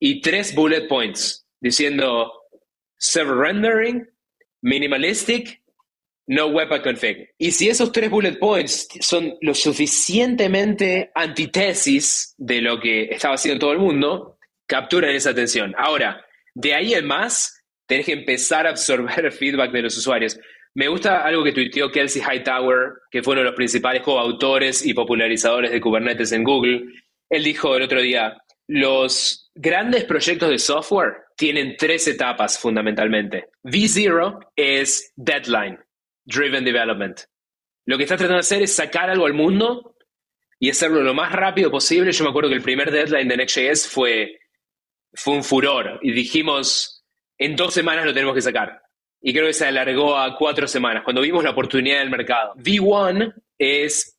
[0.00, 2.32] y tres bullet points diciendo
[2.98, 4.08] server rendering,
[4.62, 5.62] minimalistic,
[6.26, 7.28] no web config.
[7.38, 13.60] Y si esos tres bullet points son lo suficientemente antitesis de lo que estaba haciendo
[13.60, 15.76] todo el mundo, capturan esa atención.
[15.78, 20.40] Ahora, de ahí en más, tenés que empezar a absorber feedback de los usuarios.
[20.76, 24.92] Me gusta algo que tuiteó Kelsey Hightower, que fue uno de los principales coautores y
[24.92, 26.84] popularizadores de Kubernetes en Google.
[27.30, 28.36] Él dijo el otro día,
[28.66, 33.48] los grandes proyectos de software tienen tres etapas fundamentalmente.
[33.64, 35.78] V0 es deadline,
[36.26, 37.20] driven development.
[37.86, 39.96] Lo que está tratando de hacer es sacar algo al mundo
[40.60, 42.12] y hacerlo lo más rápido posible.
[42.12, 44.40] Yo me acuerdo que el primer deadline de Next.js fue,
[45.14, 47.02] fue un furor y dijimos,
[47.38, 48.82] en dos semanas lo tenemos que sacar
[49.26, 52.54] y creo que se alargó a cuatro semanas, cuando vimos la oportunidad del mercado.
[52.58, 54.16] V1 es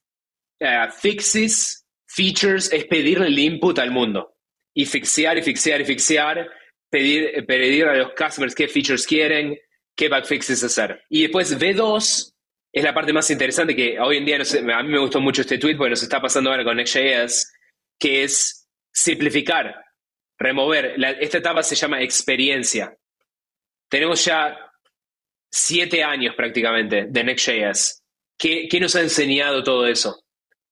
[0.60, 4.36] uh, fixes, features, es pedirle el input al mundo.
[4.74, 6.50] Y fixear y fixear y fixear,
[6.90, 9.58] pedir, pedir a los customers qué features quieren,
[9.96, 11.02] qué fixes hacer.
[11.08, 12.34] Y después V2
[12.74, 14.40] es la parte más interesante que hoy en día,
[14.76, 17.54] a mí me gustó mucho este tweet porque nos está pasando ahora con Next.js,
[17.98, 19.74] que es simplificar,
[20.38, 21.02] remover.
[21.22, 22.94] esta etapa se llama experiencia.
[23.90, 24.67] Tenemos ya
[25.52, 28.04] siete años prácticamente de Next.js.
[28.38, 30.24] ¿Qué, ¿Qué nos ha enseñado todo eso?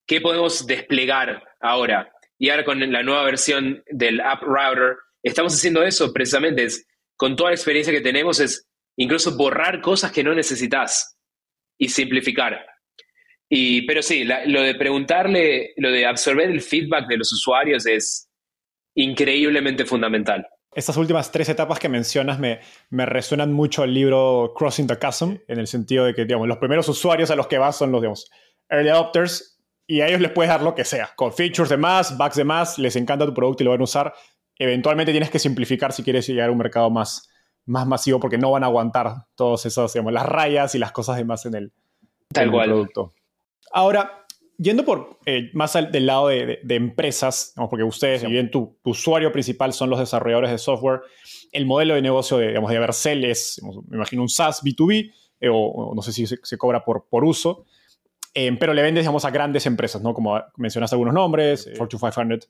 [0.07, 2.11] ¿Qué podemos desplegar ahora?
[2.37, 6.67] Y ahora con la nueva versión del App Router, estamos haciendo eso precisamente.
[7.15, 11.17] con toda la experiencia que tenemos, es incluso borrar cosas que no necesitas
[11.77, 12.65] y simplificar.
[13.49, 18.29] Y, pero sí, lo de preguntarle, lo de absorber el feedback de los usuarios es
[18.95, 20.45] increíblemente fundamental.
[20.75, 22.59] Estas últimas tres etapas que mencionas me,
[22.89, 26.57] me resuenan mucho el libro Crossing the Chasm, en el sentido de que, digamos, los
[26.57, 28.29] primeros usuarios a los que vas son los, digamos,
[28.69, 29.57] early adopters,
[29.87, 32.43] y a ellos les puedes dar lo que sea, con features de más, bugs de
[32.43, 34.13] más, les encanta tu producto y lo van a usar.
[34.57, 37.29] Eventualmente tienes que simplificar si quieres llegar a un mercado más,
[37.65, 41.15] más masivo, porque no van a aguantar todas esas, digamos, las rayas y las cosas
[41.15, 41.73] de más en el,
[42.33, 42.69] Tal cual.
[42.69, 43.13] producto.
[43.71, 44.24] Ahora,
[44.57, 49.73] Yendo por eh, más del lado de, empresas, porque ustedes, si bien tu, usuario principal
[49.73, 51.01] son los desarrolladores de software,
[51.51, 55.49] el modelo de negocio de, digamos, de Vercel es, me imagino, un SaaS B2B, eh,
[55.51, 57.65] o, no sé si se, cobra por, por uso,
[58.35, 60.13] eh, pero le vendes, digamos, a grandes empresas, ¿no?
[60.13, 62.49] Como mencionaste algunos nombres, Fortune 500,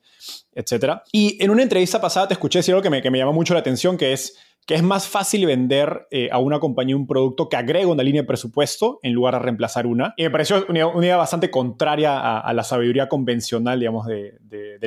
[0.55, 1.01] etc.
[1.11, 3.53] Y en una entrevista pasada te escuché decir algo que me, que me llamó mucho
[3.53, 7.49] la atención, que es que es más fácil vender eh, a una compañía un producto
[7.49, 10.15] que agrega una línea de presupuesto en lugar de reemplazar una.
[10.17, 14.39] Y me pareció una, idea bastante contraria a, la sabiduría convencional, digamos, de,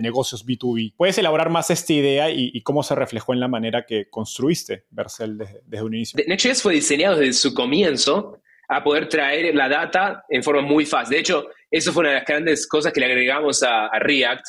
[0.03, 0.95] negocios B2B.
[0.97, 5.39] ¿Puedes elaborar más esta idea y, cómo se reflejó en la manera que construiste Vercel
[5.39, 6.21] desde, desde un inicio?
[6.27, 11.15] Next.js fue diseñado desde su comienzo a poder traer la data en forma muy fácil.
[11.15, 14.45] De hecho, eso fue una de las grandes cosas que le agregamos a React,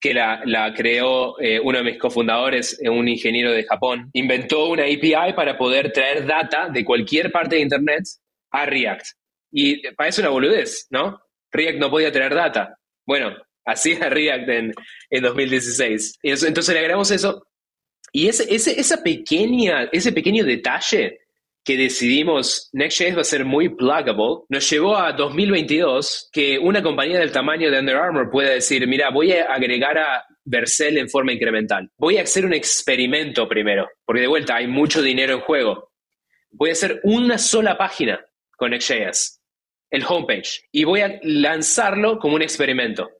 [0.00, 4.84] que la, creó eh, uno de mis cofundadores, eh, un ingeniero de Japón, inventó una
[4.84, 8.04] API para poder traer data de cualquier parte de Internet
[8.50, 9.06] a React.
[9.52, 11.20] Y parece una boludez, ¿no?
[11.52, 12.78] React no podía traer data.
[13.04, 14.74] Bueno, así era React en,
[15.10, 16.18] en 2016.
[16.22, 17.46] entonces le agregamos eso.
[18.12, 21.20] Y ese, ese, esa pequeña, ese pequeño detalle
[21.64, 27.18] que decidimos Next.js va a ser muy pluggable, nos llevó a 2022 que una compañía
[27.18, 31.32] del tamaño de Under Armour pueda decir, mira, voy a agregar a Vercel en forma
[31.32, 31.90] incremental.
[31.98, 35.92] Voy a hacer un experimento primero, porque de vuelta hay mucho dinero en juego.
[36.50, 38.24] Voy a hacer una sola página
[38.56, 39.40] con Next.js,
[39.90, 43.10] el homepage, y voy a lanzarlo como un experimento.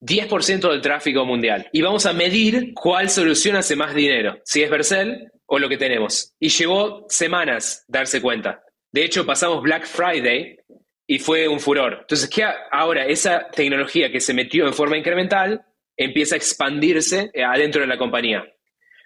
[0.00, 1.68] 10% del tráfico mundial.
[1.72, 4.38] Y vamos a medir cuál solución hace más dinero.
[4.44, 6.34] Si es Vercel o lo que tenemos.
[6.38, 8.62] Y llevó semanas darse cuenta.
[8.92, 10.58] De hecho, pasamos Black Friday
[11.06, 11.98] y fue un furor.
[12.00, 15.64] Entonces, ¿qué ahora esa tecnología que se metió en forma incremental
[15.96, 18.44] empieza a expandirse eh, adentro de la compañía?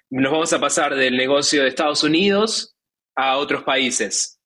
[0.09, 2.77] Nos vamos a pasar del negocio de Estados Unidos
[3.15, 4.41] a otros países.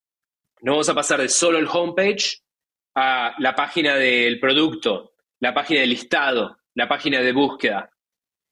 [0.60, 2.42] Nos vamos a pasar de solo el homepage
[2.94, 7.90] a la página del producto, la página de listado, la página de búsqueda.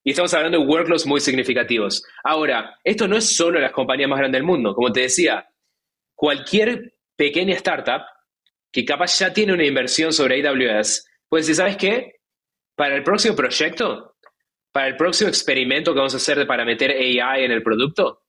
[0.05, 2.05] Y estamos hablando de workloads muy significativos.
[2.24, 4.74] Ahora, esto no es solo las compañías más grandes del mundo.
[4.74, 5.48] Como te decía,
[6.14, 8.03] cualquier pequeña startup
[8.72, 12.20] que capaz ya tiene una inversión sobre AWS, pues decir, ¿sabes qué?
[12.74, 14.16] Para el próximo proyecto,
[14.72, 18.22] para el próximo experimento que vamos a hacer para meter AI en el producto,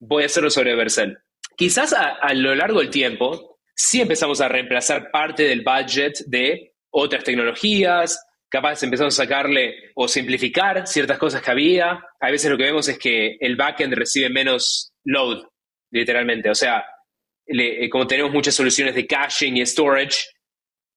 [0.00, 1.16] voy a hacerlo sobre Vercel.
[1.56, 7.24] Quizás a, lo largo del tiempo, sí empezamos a reemplazar parte del budget de otras
[7.24, 12.04] tecnologías, capaz empezamos a sacarle o simplificar ciertas cosas que había.
[12.20, 15.42] A veces lo que vemos es que el backend recibe menos load,
[15.90, 16.50] literalmente.
[16.50, 16.84] O sea,
[17.46, 20.24] eh, como tenemos muchas soluciones de caching y storage,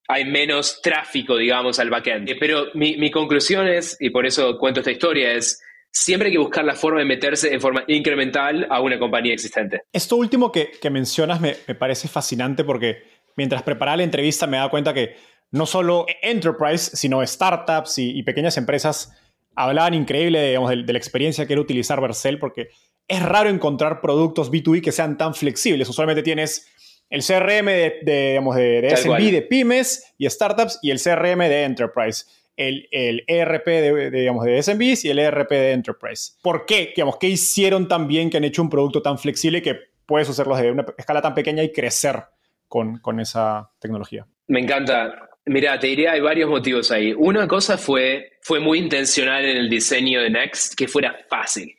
[0.08, 2.28] hay menos tráfico, digamos, al backend.
[2.30, 5.60] Eh, pero mi, mi conclusión es, y por eso cuento esta historia, es
[5.92, 9.82] siempre hay que buscar la forma de meterse en forma incremental a una compañía existente.
[9.92, 13.02] Esto último que, mencionas me, parece fascinante porque
[13.36, 15.16] mientras preparaba la entrevista me daba cuenta que
[15.50, 19.12] no solo enterprise, sino startups y, pequeñas empresas
[19.56, 22.68] hablaban increíble de, de, la experiencia que era utilizar Vercel porque
[23.08, 25.88] es raro encontrar productos B2B que sean tan flexibles.
[25.88, 26.68] Usualmente tienes
[27.10, 32.24] el CRM de, de, SMB, de pymes y startups, y el CRM de enterprise.
[32.56, 36.32] El, el ERP de, digamos, de SMBs y el ERP de Enterprise.
[36.42, 36.92] ¿Por qué?
[36.94, 40.54] Digamos, ¿Qué hicieron tan bien que han hecho un producto tan flexible que puedes hacerlo
[40.56, 42.22] de una escala tan pequeña y crecer
[42.68, 44.26] con, con esa tecnología?
[44.46, 45.29] Me encanta.
[45.46, 47.12] Mira, te diría, hay varios motivos ahí.
[47.16, 51.74] Una cosa fue, fue muy intencional en el diseño de Next, que fuera fácil.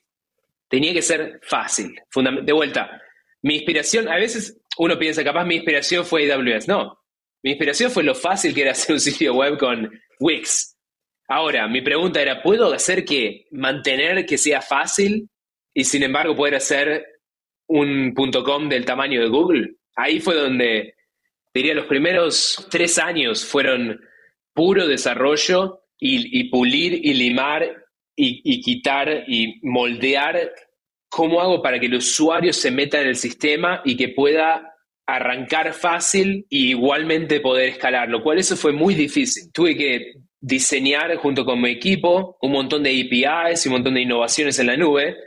[0.67, 1.99] Tenía que ser fácil.
[2.43, 3.01] De vuelta,
[3.41, 6.67] mi inspiración, a veces uno piensa, capaz mi inspiración fue AWS.
[6.67, 7.01] No,
[7.43, 10.77] mi inspiración fue lo fácil que era hacer un sitio web con Wix.
[11.27, 15.29] Ahora, mi pregunta era, ¿puedo hacer que mantener que sea fácil
[15.73, 17.05] y sin embargo poder hacer
[17.67, 19.75] un .com del tamaño de Google?
[19.95, 20.95] Ahí fue donde,
[21.53, 24.01] diría, los primeros tres años fueron
[24.53, 27.81] puro desarrollo y pulir y limar
[28.15, 30.53] y, quitar y moldear
[31.09, 34.75] cómo hago para que el usuario se meta en el sistema y que pueda
[35.05, 39.51] arrancar fácil y igualmente poder escalar, lo cual eso fue muy difícil.
[39.51, 44.01] Tuve que diseñar junto con mi equipo un montón de APIs y un montón de
[44.01, 45.17] innovaciones en la nube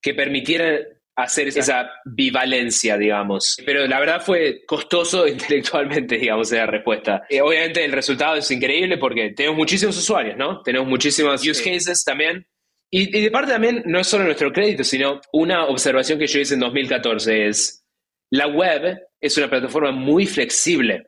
[0.00, 0.80] que permitieran
[1.22, 3.56] hacer esa bivalencia, digamos.
[3.64, 7.22] Pero la verdad fue costoso intelectualmente, digamos, esa respuesta.
[7.28, 10.62] Eh, obviamente el resultado es increíble porque tenemos muchísimos usuarios, ¿no?
[10.62, 12.46] Tenemos muchísimos use cases también.
[12.94, 16.54] Y, de parte también no es solo nuestro crédito, sino una observación que yo hice
[16.54, 17.86] en 2014 es,
[18.30, 21.06] la web es una plataforma muy flexible.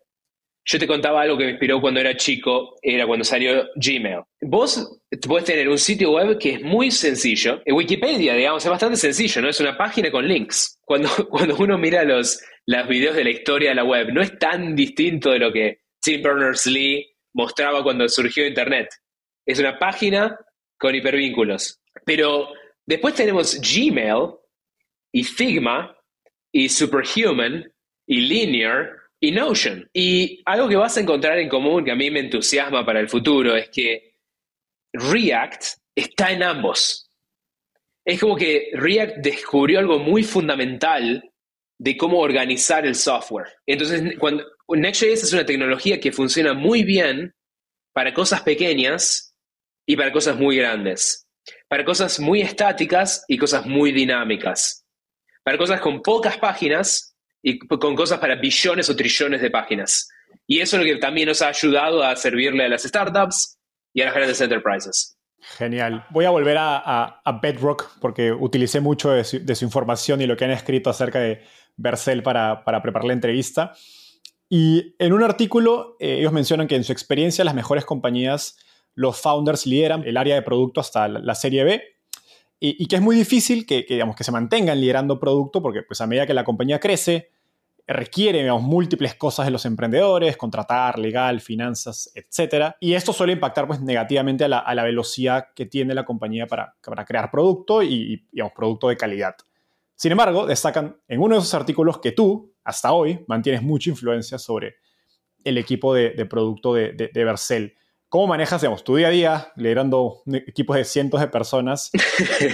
[0.67, 4.23] Yo te contaba algo que me inspiró cuando era chico, era cuando salió Gmail.
[4.41, 7.61] Vos puedes tener un sitio web que es muy sencillo.
[7.67, 9.51] En Wikipedia, digamos, es bastante sencillo, ¿no?
[9.51, 10.79] Es una página con links.
[10.83, 14.39] Cuando, cuando uno mira los, los videos de la historia de la web, no es
[14.39, 18.89] tan distinto de lo que Tim Berners-Lee mostraba cuando surgió Internet.
[19.45, 20.39] Es una página
[20.79, 21.81] con hipervínculos.
[22.07, 22.49] Pero
[22.87, 24.31] después tenemos Gmail
[25.13, 25.95] y Figma
[26.51, 27.71] y Superhuman
[28.07, 29.89] y Linear y.
[29.93, 33.09] Y algo que vas a encontrar en común que a mí me entusiasma para el
[33.09, 34.15] futuro es que
[34.93, 35.65] React
[35.95, 37.11] está en ambos.
[38.05, 41.31] Es como que React descubrió algo muy fundamental
[41.79, 43.49] de cómo organizar el software.
[43.67, 47.35] Entonces, cuando Next.js es una tecnología que funciona muy bien
[47.93, 49.35] para cosas pequeñas
[49.87, 51.27] y para cosas muy grandes.
[51.69, 54.85] Para cosas muy estáticas y cosas muy dinámicas.
[55.43, 57.14] Para cosas con pocas páginas
[57.47, 60.09] y con cosas para billones o trillones de páginas.
[60.47, 63.59] Y eso es lo que también nos ha ayudado a servirle a las startups
[63.93, 65.19] y a las grandes enterprises.
[65.59, 66.07] Genial.
[66.11, 70.53] Voy a volver a, Bedrock porque utilicé mucho de su, información y lo que han
[70.53, 71.43] escrito acerca de
[71.77, 73.75] Vercel para, para preparar la entrevista.
[74.49, 78.57] Y en un artículo eh, ellos mencionan que en su experiencia las mejores compañías,
[78.95, 81.83] los founders lideran el área de producto hasta la, serie B
[82.59, 86.01] y, que es muy difícil que, que, digamos, que se mantengan liderando producto porque pues,
[86.01, 87.34] a medida que la compañía crece,
[87.87, 92.75] requiere múltiples cosas de los emprendedores, contratar, legal, finanzas, etc.
[92.81, 97.05] Y esto suele impactar pues, negativamente a la, velocidad que tiene la compañía para, para
[97.05, 99.35] crear producto y, digamos, producto de calidad.
[99.97, 104.39] Sin embargo, destacan en uno de esos artículos que tú, hasta hoy, mantienes mucha influencia
[104.39, 104.77] sobre
[105.45, 107.75] el equipo de, producto de, de, Vercel.
[108.09, 111.91] ¿Cómo manejas, digamos, tu día a día liderando equipos de cientos de personas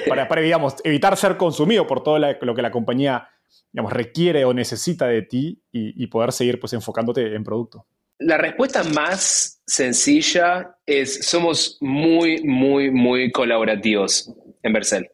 [0.08, 3.28] para, para digamos, evitar ser consumido por todo lo que la compañía
[3.72, 7.86] digamos, requiere o necesita de ti y, poder seguir pues enfocándote en producto?
[8.18, 14.32] La respuesta más sencilla es somos muy, muy, muy colaborativos
[14.62, 15.10] en Vercel.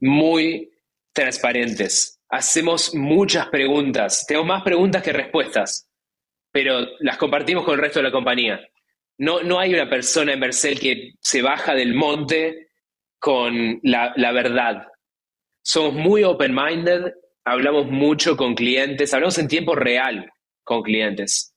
[0.00, 0.70] Muy
[1.12, 2.20] transparentes.
[2.28, 4.26] Hacemos muchas preguntas.
[4.26, 5.88] Tenemos más preguntas que respuestas,
[6.52, 8.60] pero las compartimos con el resto de la compañía.
[9.16, 12.68] No, no hay una persona en Vercel que se baja del monte
[13.18, 14.86] con la verdad.
[15.62, 17.12] Somos muy open-minded
[17.50, 20.30] hablamos mucho con clientes, hablamos en tiempo real
[20.64, 21.54] con clientes.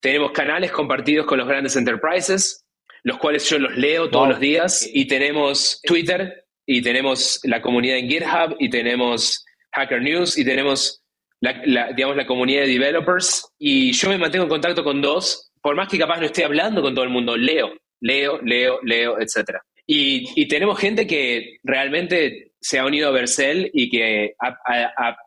[0.00, 2.64] tenemos canales compartidos con los grandes enterprises,
[3.02, 7.98] los cuales yo los leo todos los días, y tenemos Twitter, y tenemos la comunidad
[7.98, 11.02] en GitHub, y tenemos Hacker News, y tenemos
[11.40, 15.74] la, digamos, la comunidad de developers, y yo me mantengo en contacto con dos, por
[15.74, 19.58] más que capaz no esté hablando con todo el mundo, leo, leo, leo, leo, etc.
[19.86, 24.36] Y, y tenemos gente que realmente se ha unido a Vercel y que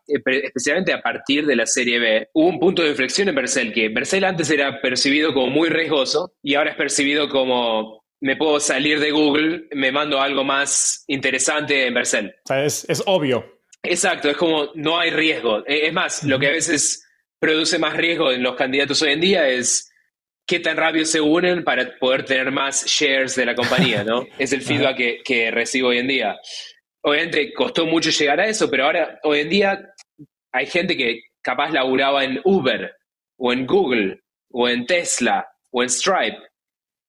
[0.08, 3.88] especialmente a partir de la serie B hubo un punto de inflexión en Vercel que
[3.90, 8.98] Vercel antes era percibido como muy riesgoso y ahora es percibido como me puedo salir
[8.98, 12.34] de Google, me mando algo más interesante en Vercel.
[12.44, 13.60] O sea, es, es obvio.
[13.84, 15.64] Exacto, es como no hay riesgo.
[15.64, 17.06] E, es más, lo que a veces
[17.38, 19.92] produce más riesgo en los candidatos hoy en día es
[20.44, 24.26] qué tan rápido se unen para poder tener más shares de la compañía, ¿no?
[24.40, 26.36] es el feedback que, que recibo hoy en día
[27.02, 29.94] obviamente costó mucho llegar a eso, pero ahora, hoy en día,
[30.52, 32.94] hay gente que capaz laburaba en Uber,
[33.36, 34.20] o en Google,
[34.50, 36.38] o en Tesla, o en Stripe,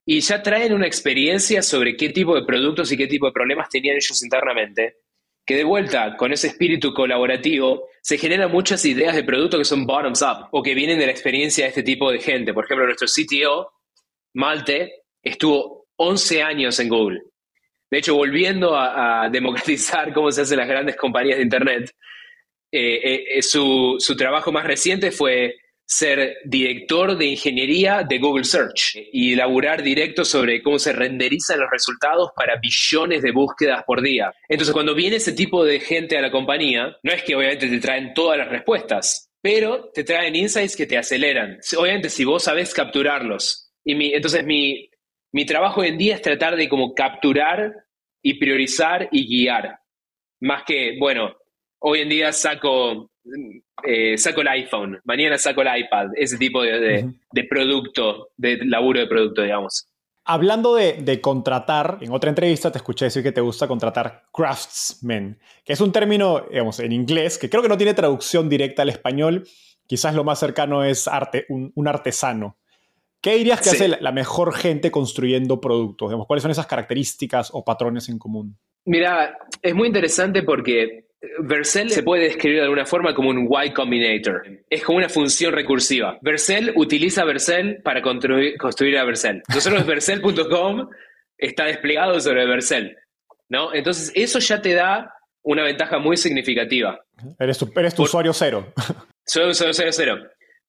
[0.06, 3.70] y ya traen una experiencia sobre qué tipo de productos y qué tipo de problemas
[3.70, 4.98] tenían ellos internamente,
[5.46, 9.86] que de vuelta, con ese espíritu colaborativo, se generan muchas ideas de productos que son
[9.86, 12.54] bottoms up, o que vienen de la experiencia de este tipo de gente.
[12.54, 13.72] Por ejemplo, nuestro CTO,
[14.34, 17.22] Malte, estuvo 11 años en Google.
[17.92, 21.92] De hecho, volviendo a, democratizar cómo se hacen las grandes compañías de Internet,
[22.72, 28.96] eh, eh, eh, su, trabajo más reciente fue ser director de ingeniería de Google Search
[29.12, 34.32] y laburar directo sobre cómo se renderizan los resultados para billones de búsquedas por día.
[34.48, 37.80] Entonces, cuando viene ese tipo de gente a la compañía, no es que obviamente te
[37.80, 41.58] traen todas las respuestas, pero te traen insights que te aceleran.
[41.76, 43.72] Obviamente, si vos sabés capturarlos.
[43.84, 44.92] Y entonces, mi,
[45.32, 47.73] mi trabajo hoy en día es tratar de como capturar
[48.21, 49.80] y priorizar y guiar.
[50.41, 51.36] Más que, bueno,
[51.80, 53.11] hoy en día saco,
[53.84, 57.13] eh, saco el iPhone, mañana saco el iPad, ese tipo de,
[57.49, 59.88] producto, de laburo de producto, digamos.
[60.25, 65.73] Hablando de, contratar, en otra entrevista te escuché decir que te gusta contratar craftsmen, que
[65.73, 69.47] es un término, digamos, en inglés, que creo que no tiene traducción directa al español.
[69.88, 72.59] Quizás lo más cercano es arte, un artesano.
[73.22, 76.13] ¿Qué dirías que hace la mejor gente construyendo productos?
[76.26, 78.57] ¿Cuáles son esas características o patrones en común?
[78.86, 81.09] Mira, es muy interesante porque
[81.39, 84.41] Vercel se puede describir de alguna forma como un Y Combinator.
[84.70, 86.17] Es como una función recursiva.
[86.22, 89.43] Vercel utiliza Vercel para construir, a Vercel.
[89.53, 90.89] Nosotros Vercel.com
[91.38, 92.95] está desplegado sobre Vercel.
[93.49, 93.74] ¿no?
[93.74, 95.13] Entonces, eso ya te da
[95.43, 96.99] una ventaja muy significativa.
[97.38, 98.72] Eres tu, usuario cero.
[99.26, 100.17] Soy usuario cero, cero.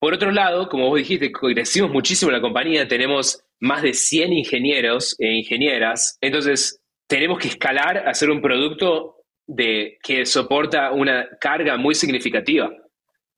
[0.00, 5.14] Por otro lado, como vos dijiste, crecimos muchísimo la compañía, tenemos más de 100 ingenieros
[5.18, 11.94] e ingenieras, entonces tenemos que escalar hacer un producto de, que soporta una carga muy
[11.94, 12.70] significativa.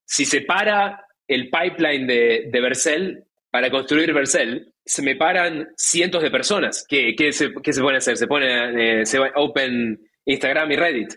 [0.05, 6.23] Si se para el pipeline de, de Vercel, para construir Vercel, se me paran cientos
[6.23, 6.87] de personas.
[6.89, 8.17] ¿Qué, se, qué se, hacer?
[8.17, 11.15] Se pone, eh, se va open Instagram y Reddit.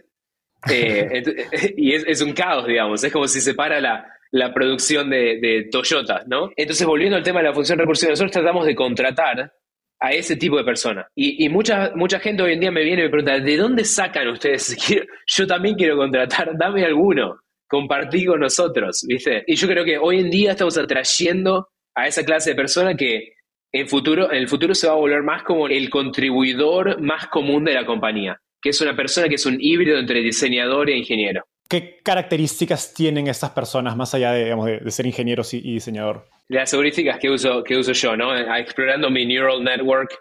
[0.71, 1.23] Eh,
[1.77, 3.03] y es, es, un caos, digamos.
[3.03, 6.51] Es como si se para la, la producción de, Toyota, ¿no?
[6.55, 9.53] Entonces, volviendo al tema de la función recursiva, nosotros tratamos de contratar
[9.99, 11.07] a ese tipo de persona.
[11.15, 14.27] Y, mucha, mucha gente hoy en día me viene y me pregunta, ¿de dónde sacan
[14.27, 14.75] ustedes?
[15.27, 19.43] yo también quiero contratar, dame alguno, compartí con nosotros, ¿viste?
[19.47, 23.35] Y yo creo que hoy en día estamos atrayendo a esa clase de persona que
[23.71, 27.63] en, futuro, en el futuro se va a volver más como el contribuidor más común
[27.65, 31.43] de la compañía, que es una persona que es un híbrido entre diseñador e ingeniero.
[31.67, 36.27] ¿Qué características tienen estas personas más allá de, de, ser ingenieros y, diseñador?
[36.47, 38.35] Las heurísticas que uso, que uso yo, ¿no?
[38.55, 40.15] Explorando mi neural network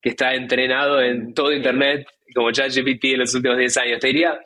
[0.00, 4.00] que está entrenado en todo Internet, como ChatGPT en los últimos 10 años.
[4.00, 4.38] Te diría,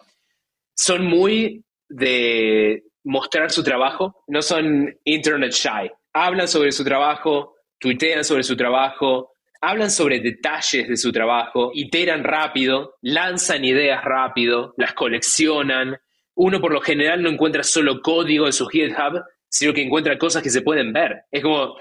[0.75, 5.91] son muy de mostrar su trabajo, no son internet shy.
[6.13, 12.25] Hablan sobre su trabajo, tuitean sobre su trabajo, hablan sobre detalles de su trabajo, iteran
[12.25, 15.99] rápido, lanzan ideas rápido, las coleccionan,
[16.43, 20.43] uno por lo general no encuentra solo código en su GitHub, sino que encuentra cosas
[20.43, 21.25] que se pueden ver.
[21.31, 21.77] Es como,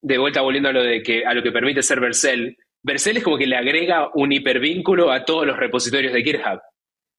[0.00, 3.24] de vuelta volviendo a lo, de que, a lo que permite ser Vercel, Vercel es
[3.24, 6.60] como que le agrega un hipervínculo a todos los repositorios de GitHub.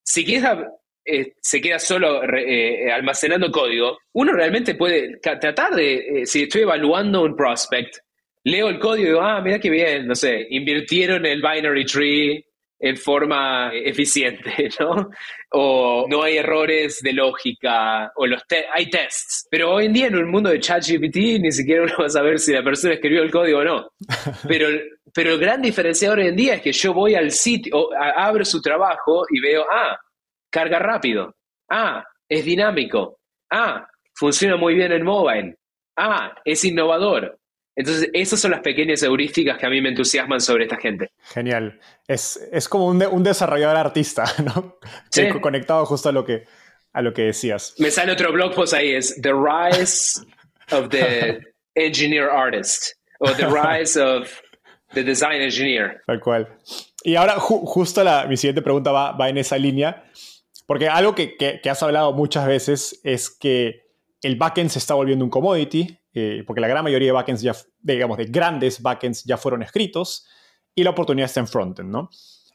[0.05, 0.67] Si GitHub
[1.03, 6.61] eh, se queda solo eh, almacenando código, uno realmente puede tratar de, eh, si estoy
[6.61, 7.97] evaluando un prospect,
[8.45, 12.45] leo el código y digo, ah, mira qué bien, no sé, invirtieron el binary tree
[12.85, 15.09] en forma eficiente, ¿no?
[15.49, 19.47] O no hay errores de lógica, o los hay tests.
[19.49, 22.37] Pero hoy en día en un mundo de ChatGPT ni siquiera uno va a saber
[22.37, 23.89] si la persona escribió el código o no.
[24.47, 24.67] Pero,
[25.13, 28.61] pero el gran diferenciador hoy en día es que yo voy al sitio, abro su
[28.61, 29.97] trabajo y veo, ah,
[30.51, 31.33] carga rápido.
[31.69, 33.19] Ah, es dinámico.
[33.49, 35.55] Ah, funciona muy bien en mobile.
[35.95, 37.39] Ah, es innovador.
[37.75, 41.11] Entonces, esas son las pequeñas heurísticas que a mí me entusiasman sobre esta gente.
[41.33, 41.79] Genial.
[42.07, 44.77] Es, es como un, un, desarrollador artista, ¿no?
[45.11, 45.27] Sí.
[45.41, 46.45] Conectado justo a lo, que,
[46.93, 47.75] a lo que decías.
[47.77, 50.21] Me sale otro blog post ahí, es The Rise
[50.71, 51.39] of the
[51.75, 54.31] Engineer Artist, o The Rise of
[54.93, 56.01] the Design Engineer.
[56.07, 56.47] Tal cual.
[57.03, 60.05] Y ahora justo la, mi siguiente pregunta va, va en esa línea,
[60.65, 63.83] porque algo que, que, que has hablado muchas veces es que
[64.21, 68.17] el backend se está volviendo un commodity, eh, porque la gran mayoría de backends digamos,
[68.17, 70.25] de grandes backends ya fueron escritos
[70.73, 72.09] y la oportunidad está en frontend, ¿no?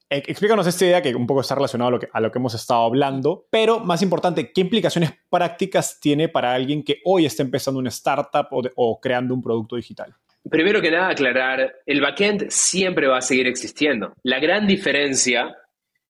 [0.08, 2.38] Eh, explícanos esta idea que un poco está relacionado a lo, que, a lo que
[2.38, 7.42] hemos estado hablando, pero más importante, ¿qué implicaciones prácticas tiene para alguien que hoy está
[7.42, 10.14] empezando una startup o, o creando un producto digital?
[10.50, 14.14] Primero que nada, aclarar, el backend siempre va a seguir existiendo.
[14.22, 15.54] La gran diferencia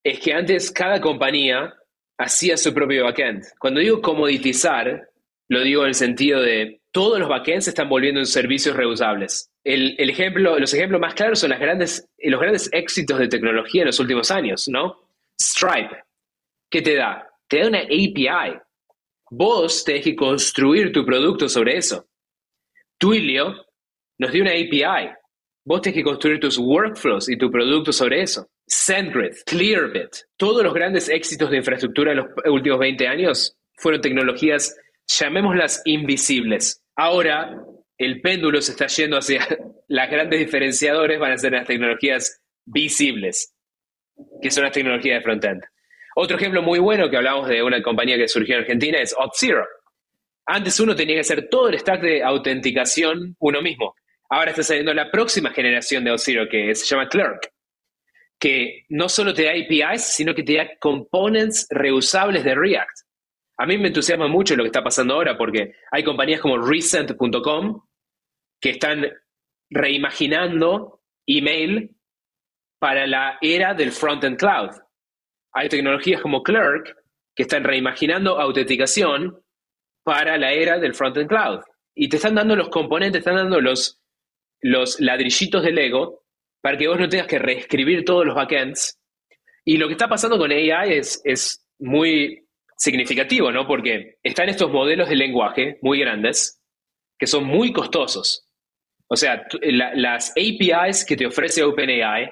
[0.04, 1.74] es que antes cada compañía
[2.16, 3.44] hacía su propio backend.
[3.58, 5.10] Cuando digo comoditizar,
[5.48, 9.50] lo digo en el sentido de todos los backends se están volviendo en servicios reusables.
[9.62, 14.00] El, ejemplo, los ejemplos más claros son grandes, los grandes éxitos de tecnología en los
[14.00, 14.96] últimos años, ¿no?
[15.40, 15.96] Stripe,
[16.68, 17.28] ¿qué te da?
[17.48, 18.58] Te da una API.
[19.30, 22.06] Vos tenés que construir tu producto sobre eso.
[22.98, 23.66] Twilio
[24.18, 25.10] nos dio una API.
[25.64, 28.48] Vos tenés que construir tus workflows y tu producto sobre eso.
[28.66, 34.74] SendGrid, Clearbit, todos los grandes éxitos de infraestructura en los últimos 20 años fueron tecnologías
[35.10, 36.79] llamémoslas invisibles.
[36.96, 37.56] Ahora
[37.98, 39.46] el péndulo se está yendo hacia
[39.88, 43.54] las grandes diferenciadores, van a ser las tecnologías visibles,
[44.40, 45.62] que son las tecnologías de frontend.
[46.16, 49.64] Otro ejemplo muy bueno que hablamos de una compañía que surgió en Argentina es Auth0.
[50.46, 53.94] Antes uno tenía que hacer todo el stack de autenticación uno mismo.
[54.28, 57.52] Ahora está saliendo la próxima generación de Auth0 que se llama Clerk,
[58.38, 62.98] que no solo te da APIs, sino que te da components reusables de React.
[63.60, 67.82] A mí me entusiasma mucho lo que está pasando ahora porque hay compañías como Recent.com
[68.58, 69.06] que están
[69.68, 71.94] reimaginando email
[72.78, 74.70] para la era del front-end cloud.
[75.52, 76.96] Hay tecnologías como Clerk
[77.36, 79.44] que están reimaginando autenticación
[80.04, 81.60] para la era del front-end cloud.
[81.94, 84.00] Y te están dando los componentes, están dando los,
[84.62, 86.24] los ladrillitos de Lego
[86.62, 88.98] para que vos no tengas que reescribir todos los backends.
[89.66, 92.46] Y lo que está pasando con AI es, es muy
[92.80, 93.66] significativo, ¿no?
[93.66, 96.62] Porque están estos modelos de lenguaje muy grandes
[97.18, 98.48] que son muy costosos.
[99.06, 102.30] O sea, las APIs que te ofrece OpenAI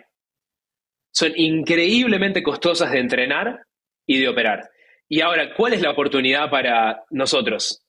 [1.12, 3.60] son increíblemente costosas de entrenar
[4.06, 4.70] y de operar.
[5.06, 7.84] Y ahora, ¿cuál es la oportunidad para nosotros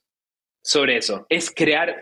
[0.62, 1.24] sobre eso?
[1.30, 1.96] Es crear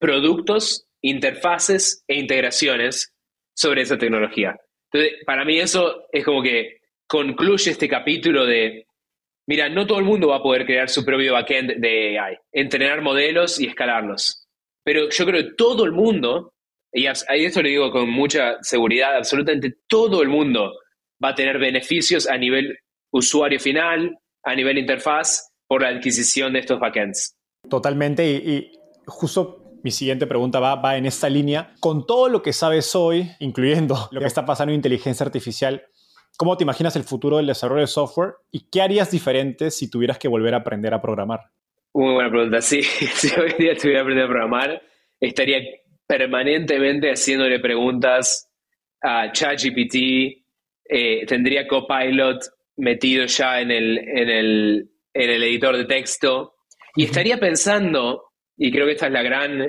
[0.00, 3.14] productos, interfaces e integraciones
[3.54, 4.56] sobre esa tecnología.
[4.90, 8.85] Entonces, para mí eso es como que concluye este capítulo de
[9.48, 13.00] Mira, no todo el mundo va a poder crear su propio backend de AI, entrenar
[13.00, 14.46] modelos y escalarlos.
[14.84, 16.54] Pero yo creo que todo el mundo,
[16.92, 20.72] y esto lo digo con mucha seguridad, absolutamente todo el mundo
[21.22, 22.76] va a tener beneficios a nivel
[23.12, 27.36] usuario final, a nivel interfaz, por la adquisición de estos backends.
[27.68, 28.72] Totalmente, y,
[29.06, 31.74] justo mi siguiente pregunta va, va, en esta línea.
[31.80, 35.84] Con todo lo que sabes hoy, incluyendo lo que está pasando en inteligencia artificial,
[36.36, 40.18] ¿Cómo te imaginas el futuro del desarrollo de software y qué harías diferente si tuvieras
[40.18, 41.40] que volver a aprender a programar?
[41.94, 42.60] Muy buena pregunta.
[42.60, 44.82] Sí, si hoy día estuviera aprendiendo a programar,
[45.18, 45.60] estaría
[46.06, 48.50] permanentemente haciéndole preguntas
[49.02, 49.94] a ChatGPT,
[50.88, 52.44] eh, tendría Copilot
[52.76, 56.54] metido ya en el, en el, en el editor de texto
[56.94, 59.66] y estaría pensando, y creo que esta es la gran,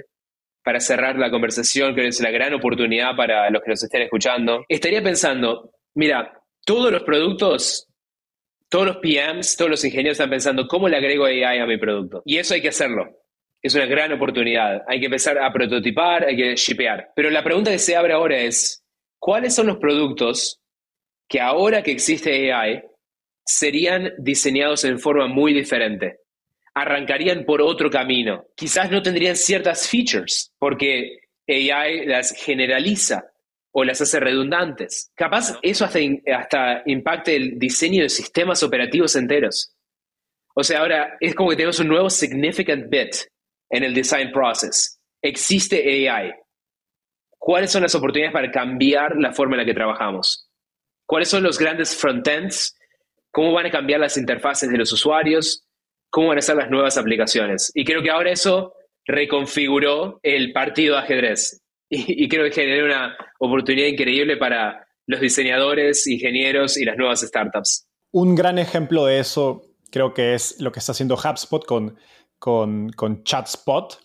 [0.64, 4.02] para cerrar la conversación, creo que es la gran oportunidad para los que nos estén
[4.02, 6.34] escuchando, estaría pensando, mira,
[6.68, 7.88] todos los productos,
[8.70, 12.22] todos los PMs, todos los ingenieros están pensando cómo le agrego AI a mi producto.
[12.26, 13.06] Y eso hay que hacerlo.
[13.62, 14.84] Es una gran oportunidad.
[14.86, 17.12] Hay que empezar a prototipar, hay que shipear.
[17.16, 18.84] Pero la pregunta que se abre ahora es,
[19.18, 20.60] ¿cuáles son los productos
[21.30, 22.84] que ahora que existe AI
[23.46, 26.20] serían diseñados en forma muy diferente?
[26.74, 28.44] Arrancarían por otro camino.
[28.58, 33.24] Quizás no tendrían ciertas features porque AI las generaliza
[33.80, 35.12] o las hace redundantes.
[35.14, 36.00] Capaz eso hasta,
[36.36, 39.72] hasta impacte el diseño de sistemas operativos enteros.
[40.56, 43.14] O sea, ahora es como que tenemos un nuevo significant bit
[43.70, 45.00] en el design process.
[45.22, 46.34] Existe AI.
[47.38, 50.50] ¿Cuáles son las oportunidades para cambiar la forma en la que trabajamos?
[51.06, 52.76] ¿Cuáles son los grandes frontends?
[53.30, 55.68] ¿Cómo van a cambiar las interfaces de los usuarios?
[56.10, 57.72] ¿Cómo van a ser las nuevas aplicaciones?
[57.76, 58.74] Y creo que ahora eso
[59.06, 66.06] reconfiguró el partido de ajedrez y, creo que genera una oportunidad increíble para los diseñadores,
[66.08, 67.88] ingenieros y las nuevas startups.
[68.12, 71.98] Un gran ejemplo de eso creo que es lo que está haciendo HubSpot con,
[72.40, 74.00] con, con ChatSpot.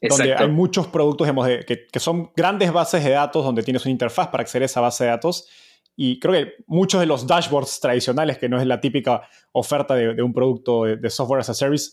[0.00, 3.92] donde hay muchos productos digamos, que, que, son grandes bases de datos donde tienes una
[3.92, 5.48] interfaz para acceder a esa base de datos.
[5.96, 10.20] Y creo que muchos de los dashboards tradicionales, que no es la típica oferta de,
[10.22, 11.92] un producto de, software as a service,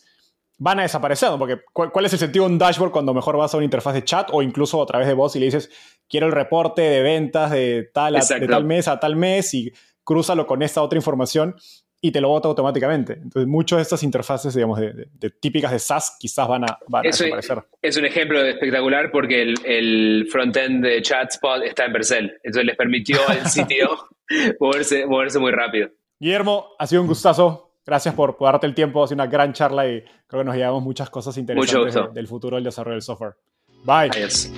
[0.62, 1.30] van a desaparecer.
[1.38, 4.03] Porque ¿cuál, es el sentido de un dashboard cuando mejor vas a una interfaz de
[4.03, 5.70] chat o incluso a través de voz y le dices,
[6.07, 10.45] quiero el reporte de ventas de tal, de tal mes a tal mes y crúzalo
[10.45, 11.55] con esta otra información?
[12.03, 13.14] y te lo bota automáticamente.
[13.14, 17.09] Entonces, muchas de estas interfaces, digamos, de, típicas de SaaS quizás van a, van a
[17.09, 17.62] desaparecer.
[17.80, 22.34] Es un ejemplo espectacular porque el, el frontend de ChatSpot está en Vercel.
[22.43, 23.88] Entonces, les permitió al sitio
[24.59, 25.89] moverse, moverse muy rápido.
[26.20, 27.70] Guillermo, ha sido un gustazo.
[27.86, 29.03] Gracias por, darte el tiempo.
[29.03, 32.57] Ha sido una gran charla y creo que nos llevamos muchas cosas interesantes del futuro
[32.57, 33.34] del desarrollo del software.
[33.84, 34.11] Bye.
[34.11, 34.51] Adiós.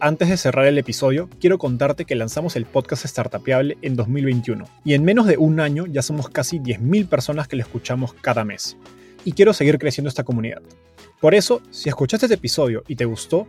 [0.00, 4.94] Antes de cerrar el episodio, quiero contarte que lanzamos el podcast Startupiable en 2021 y
[4.94, 8.76] en menos de un año ya somos casi 10.000 personas que lo escuchamos cada mes.
[9.24, 10.62] Y quiero seguir creciendo esta comunidad.
[11.20, 13.48] Por eso, si escuchaste este episodio y te gustó,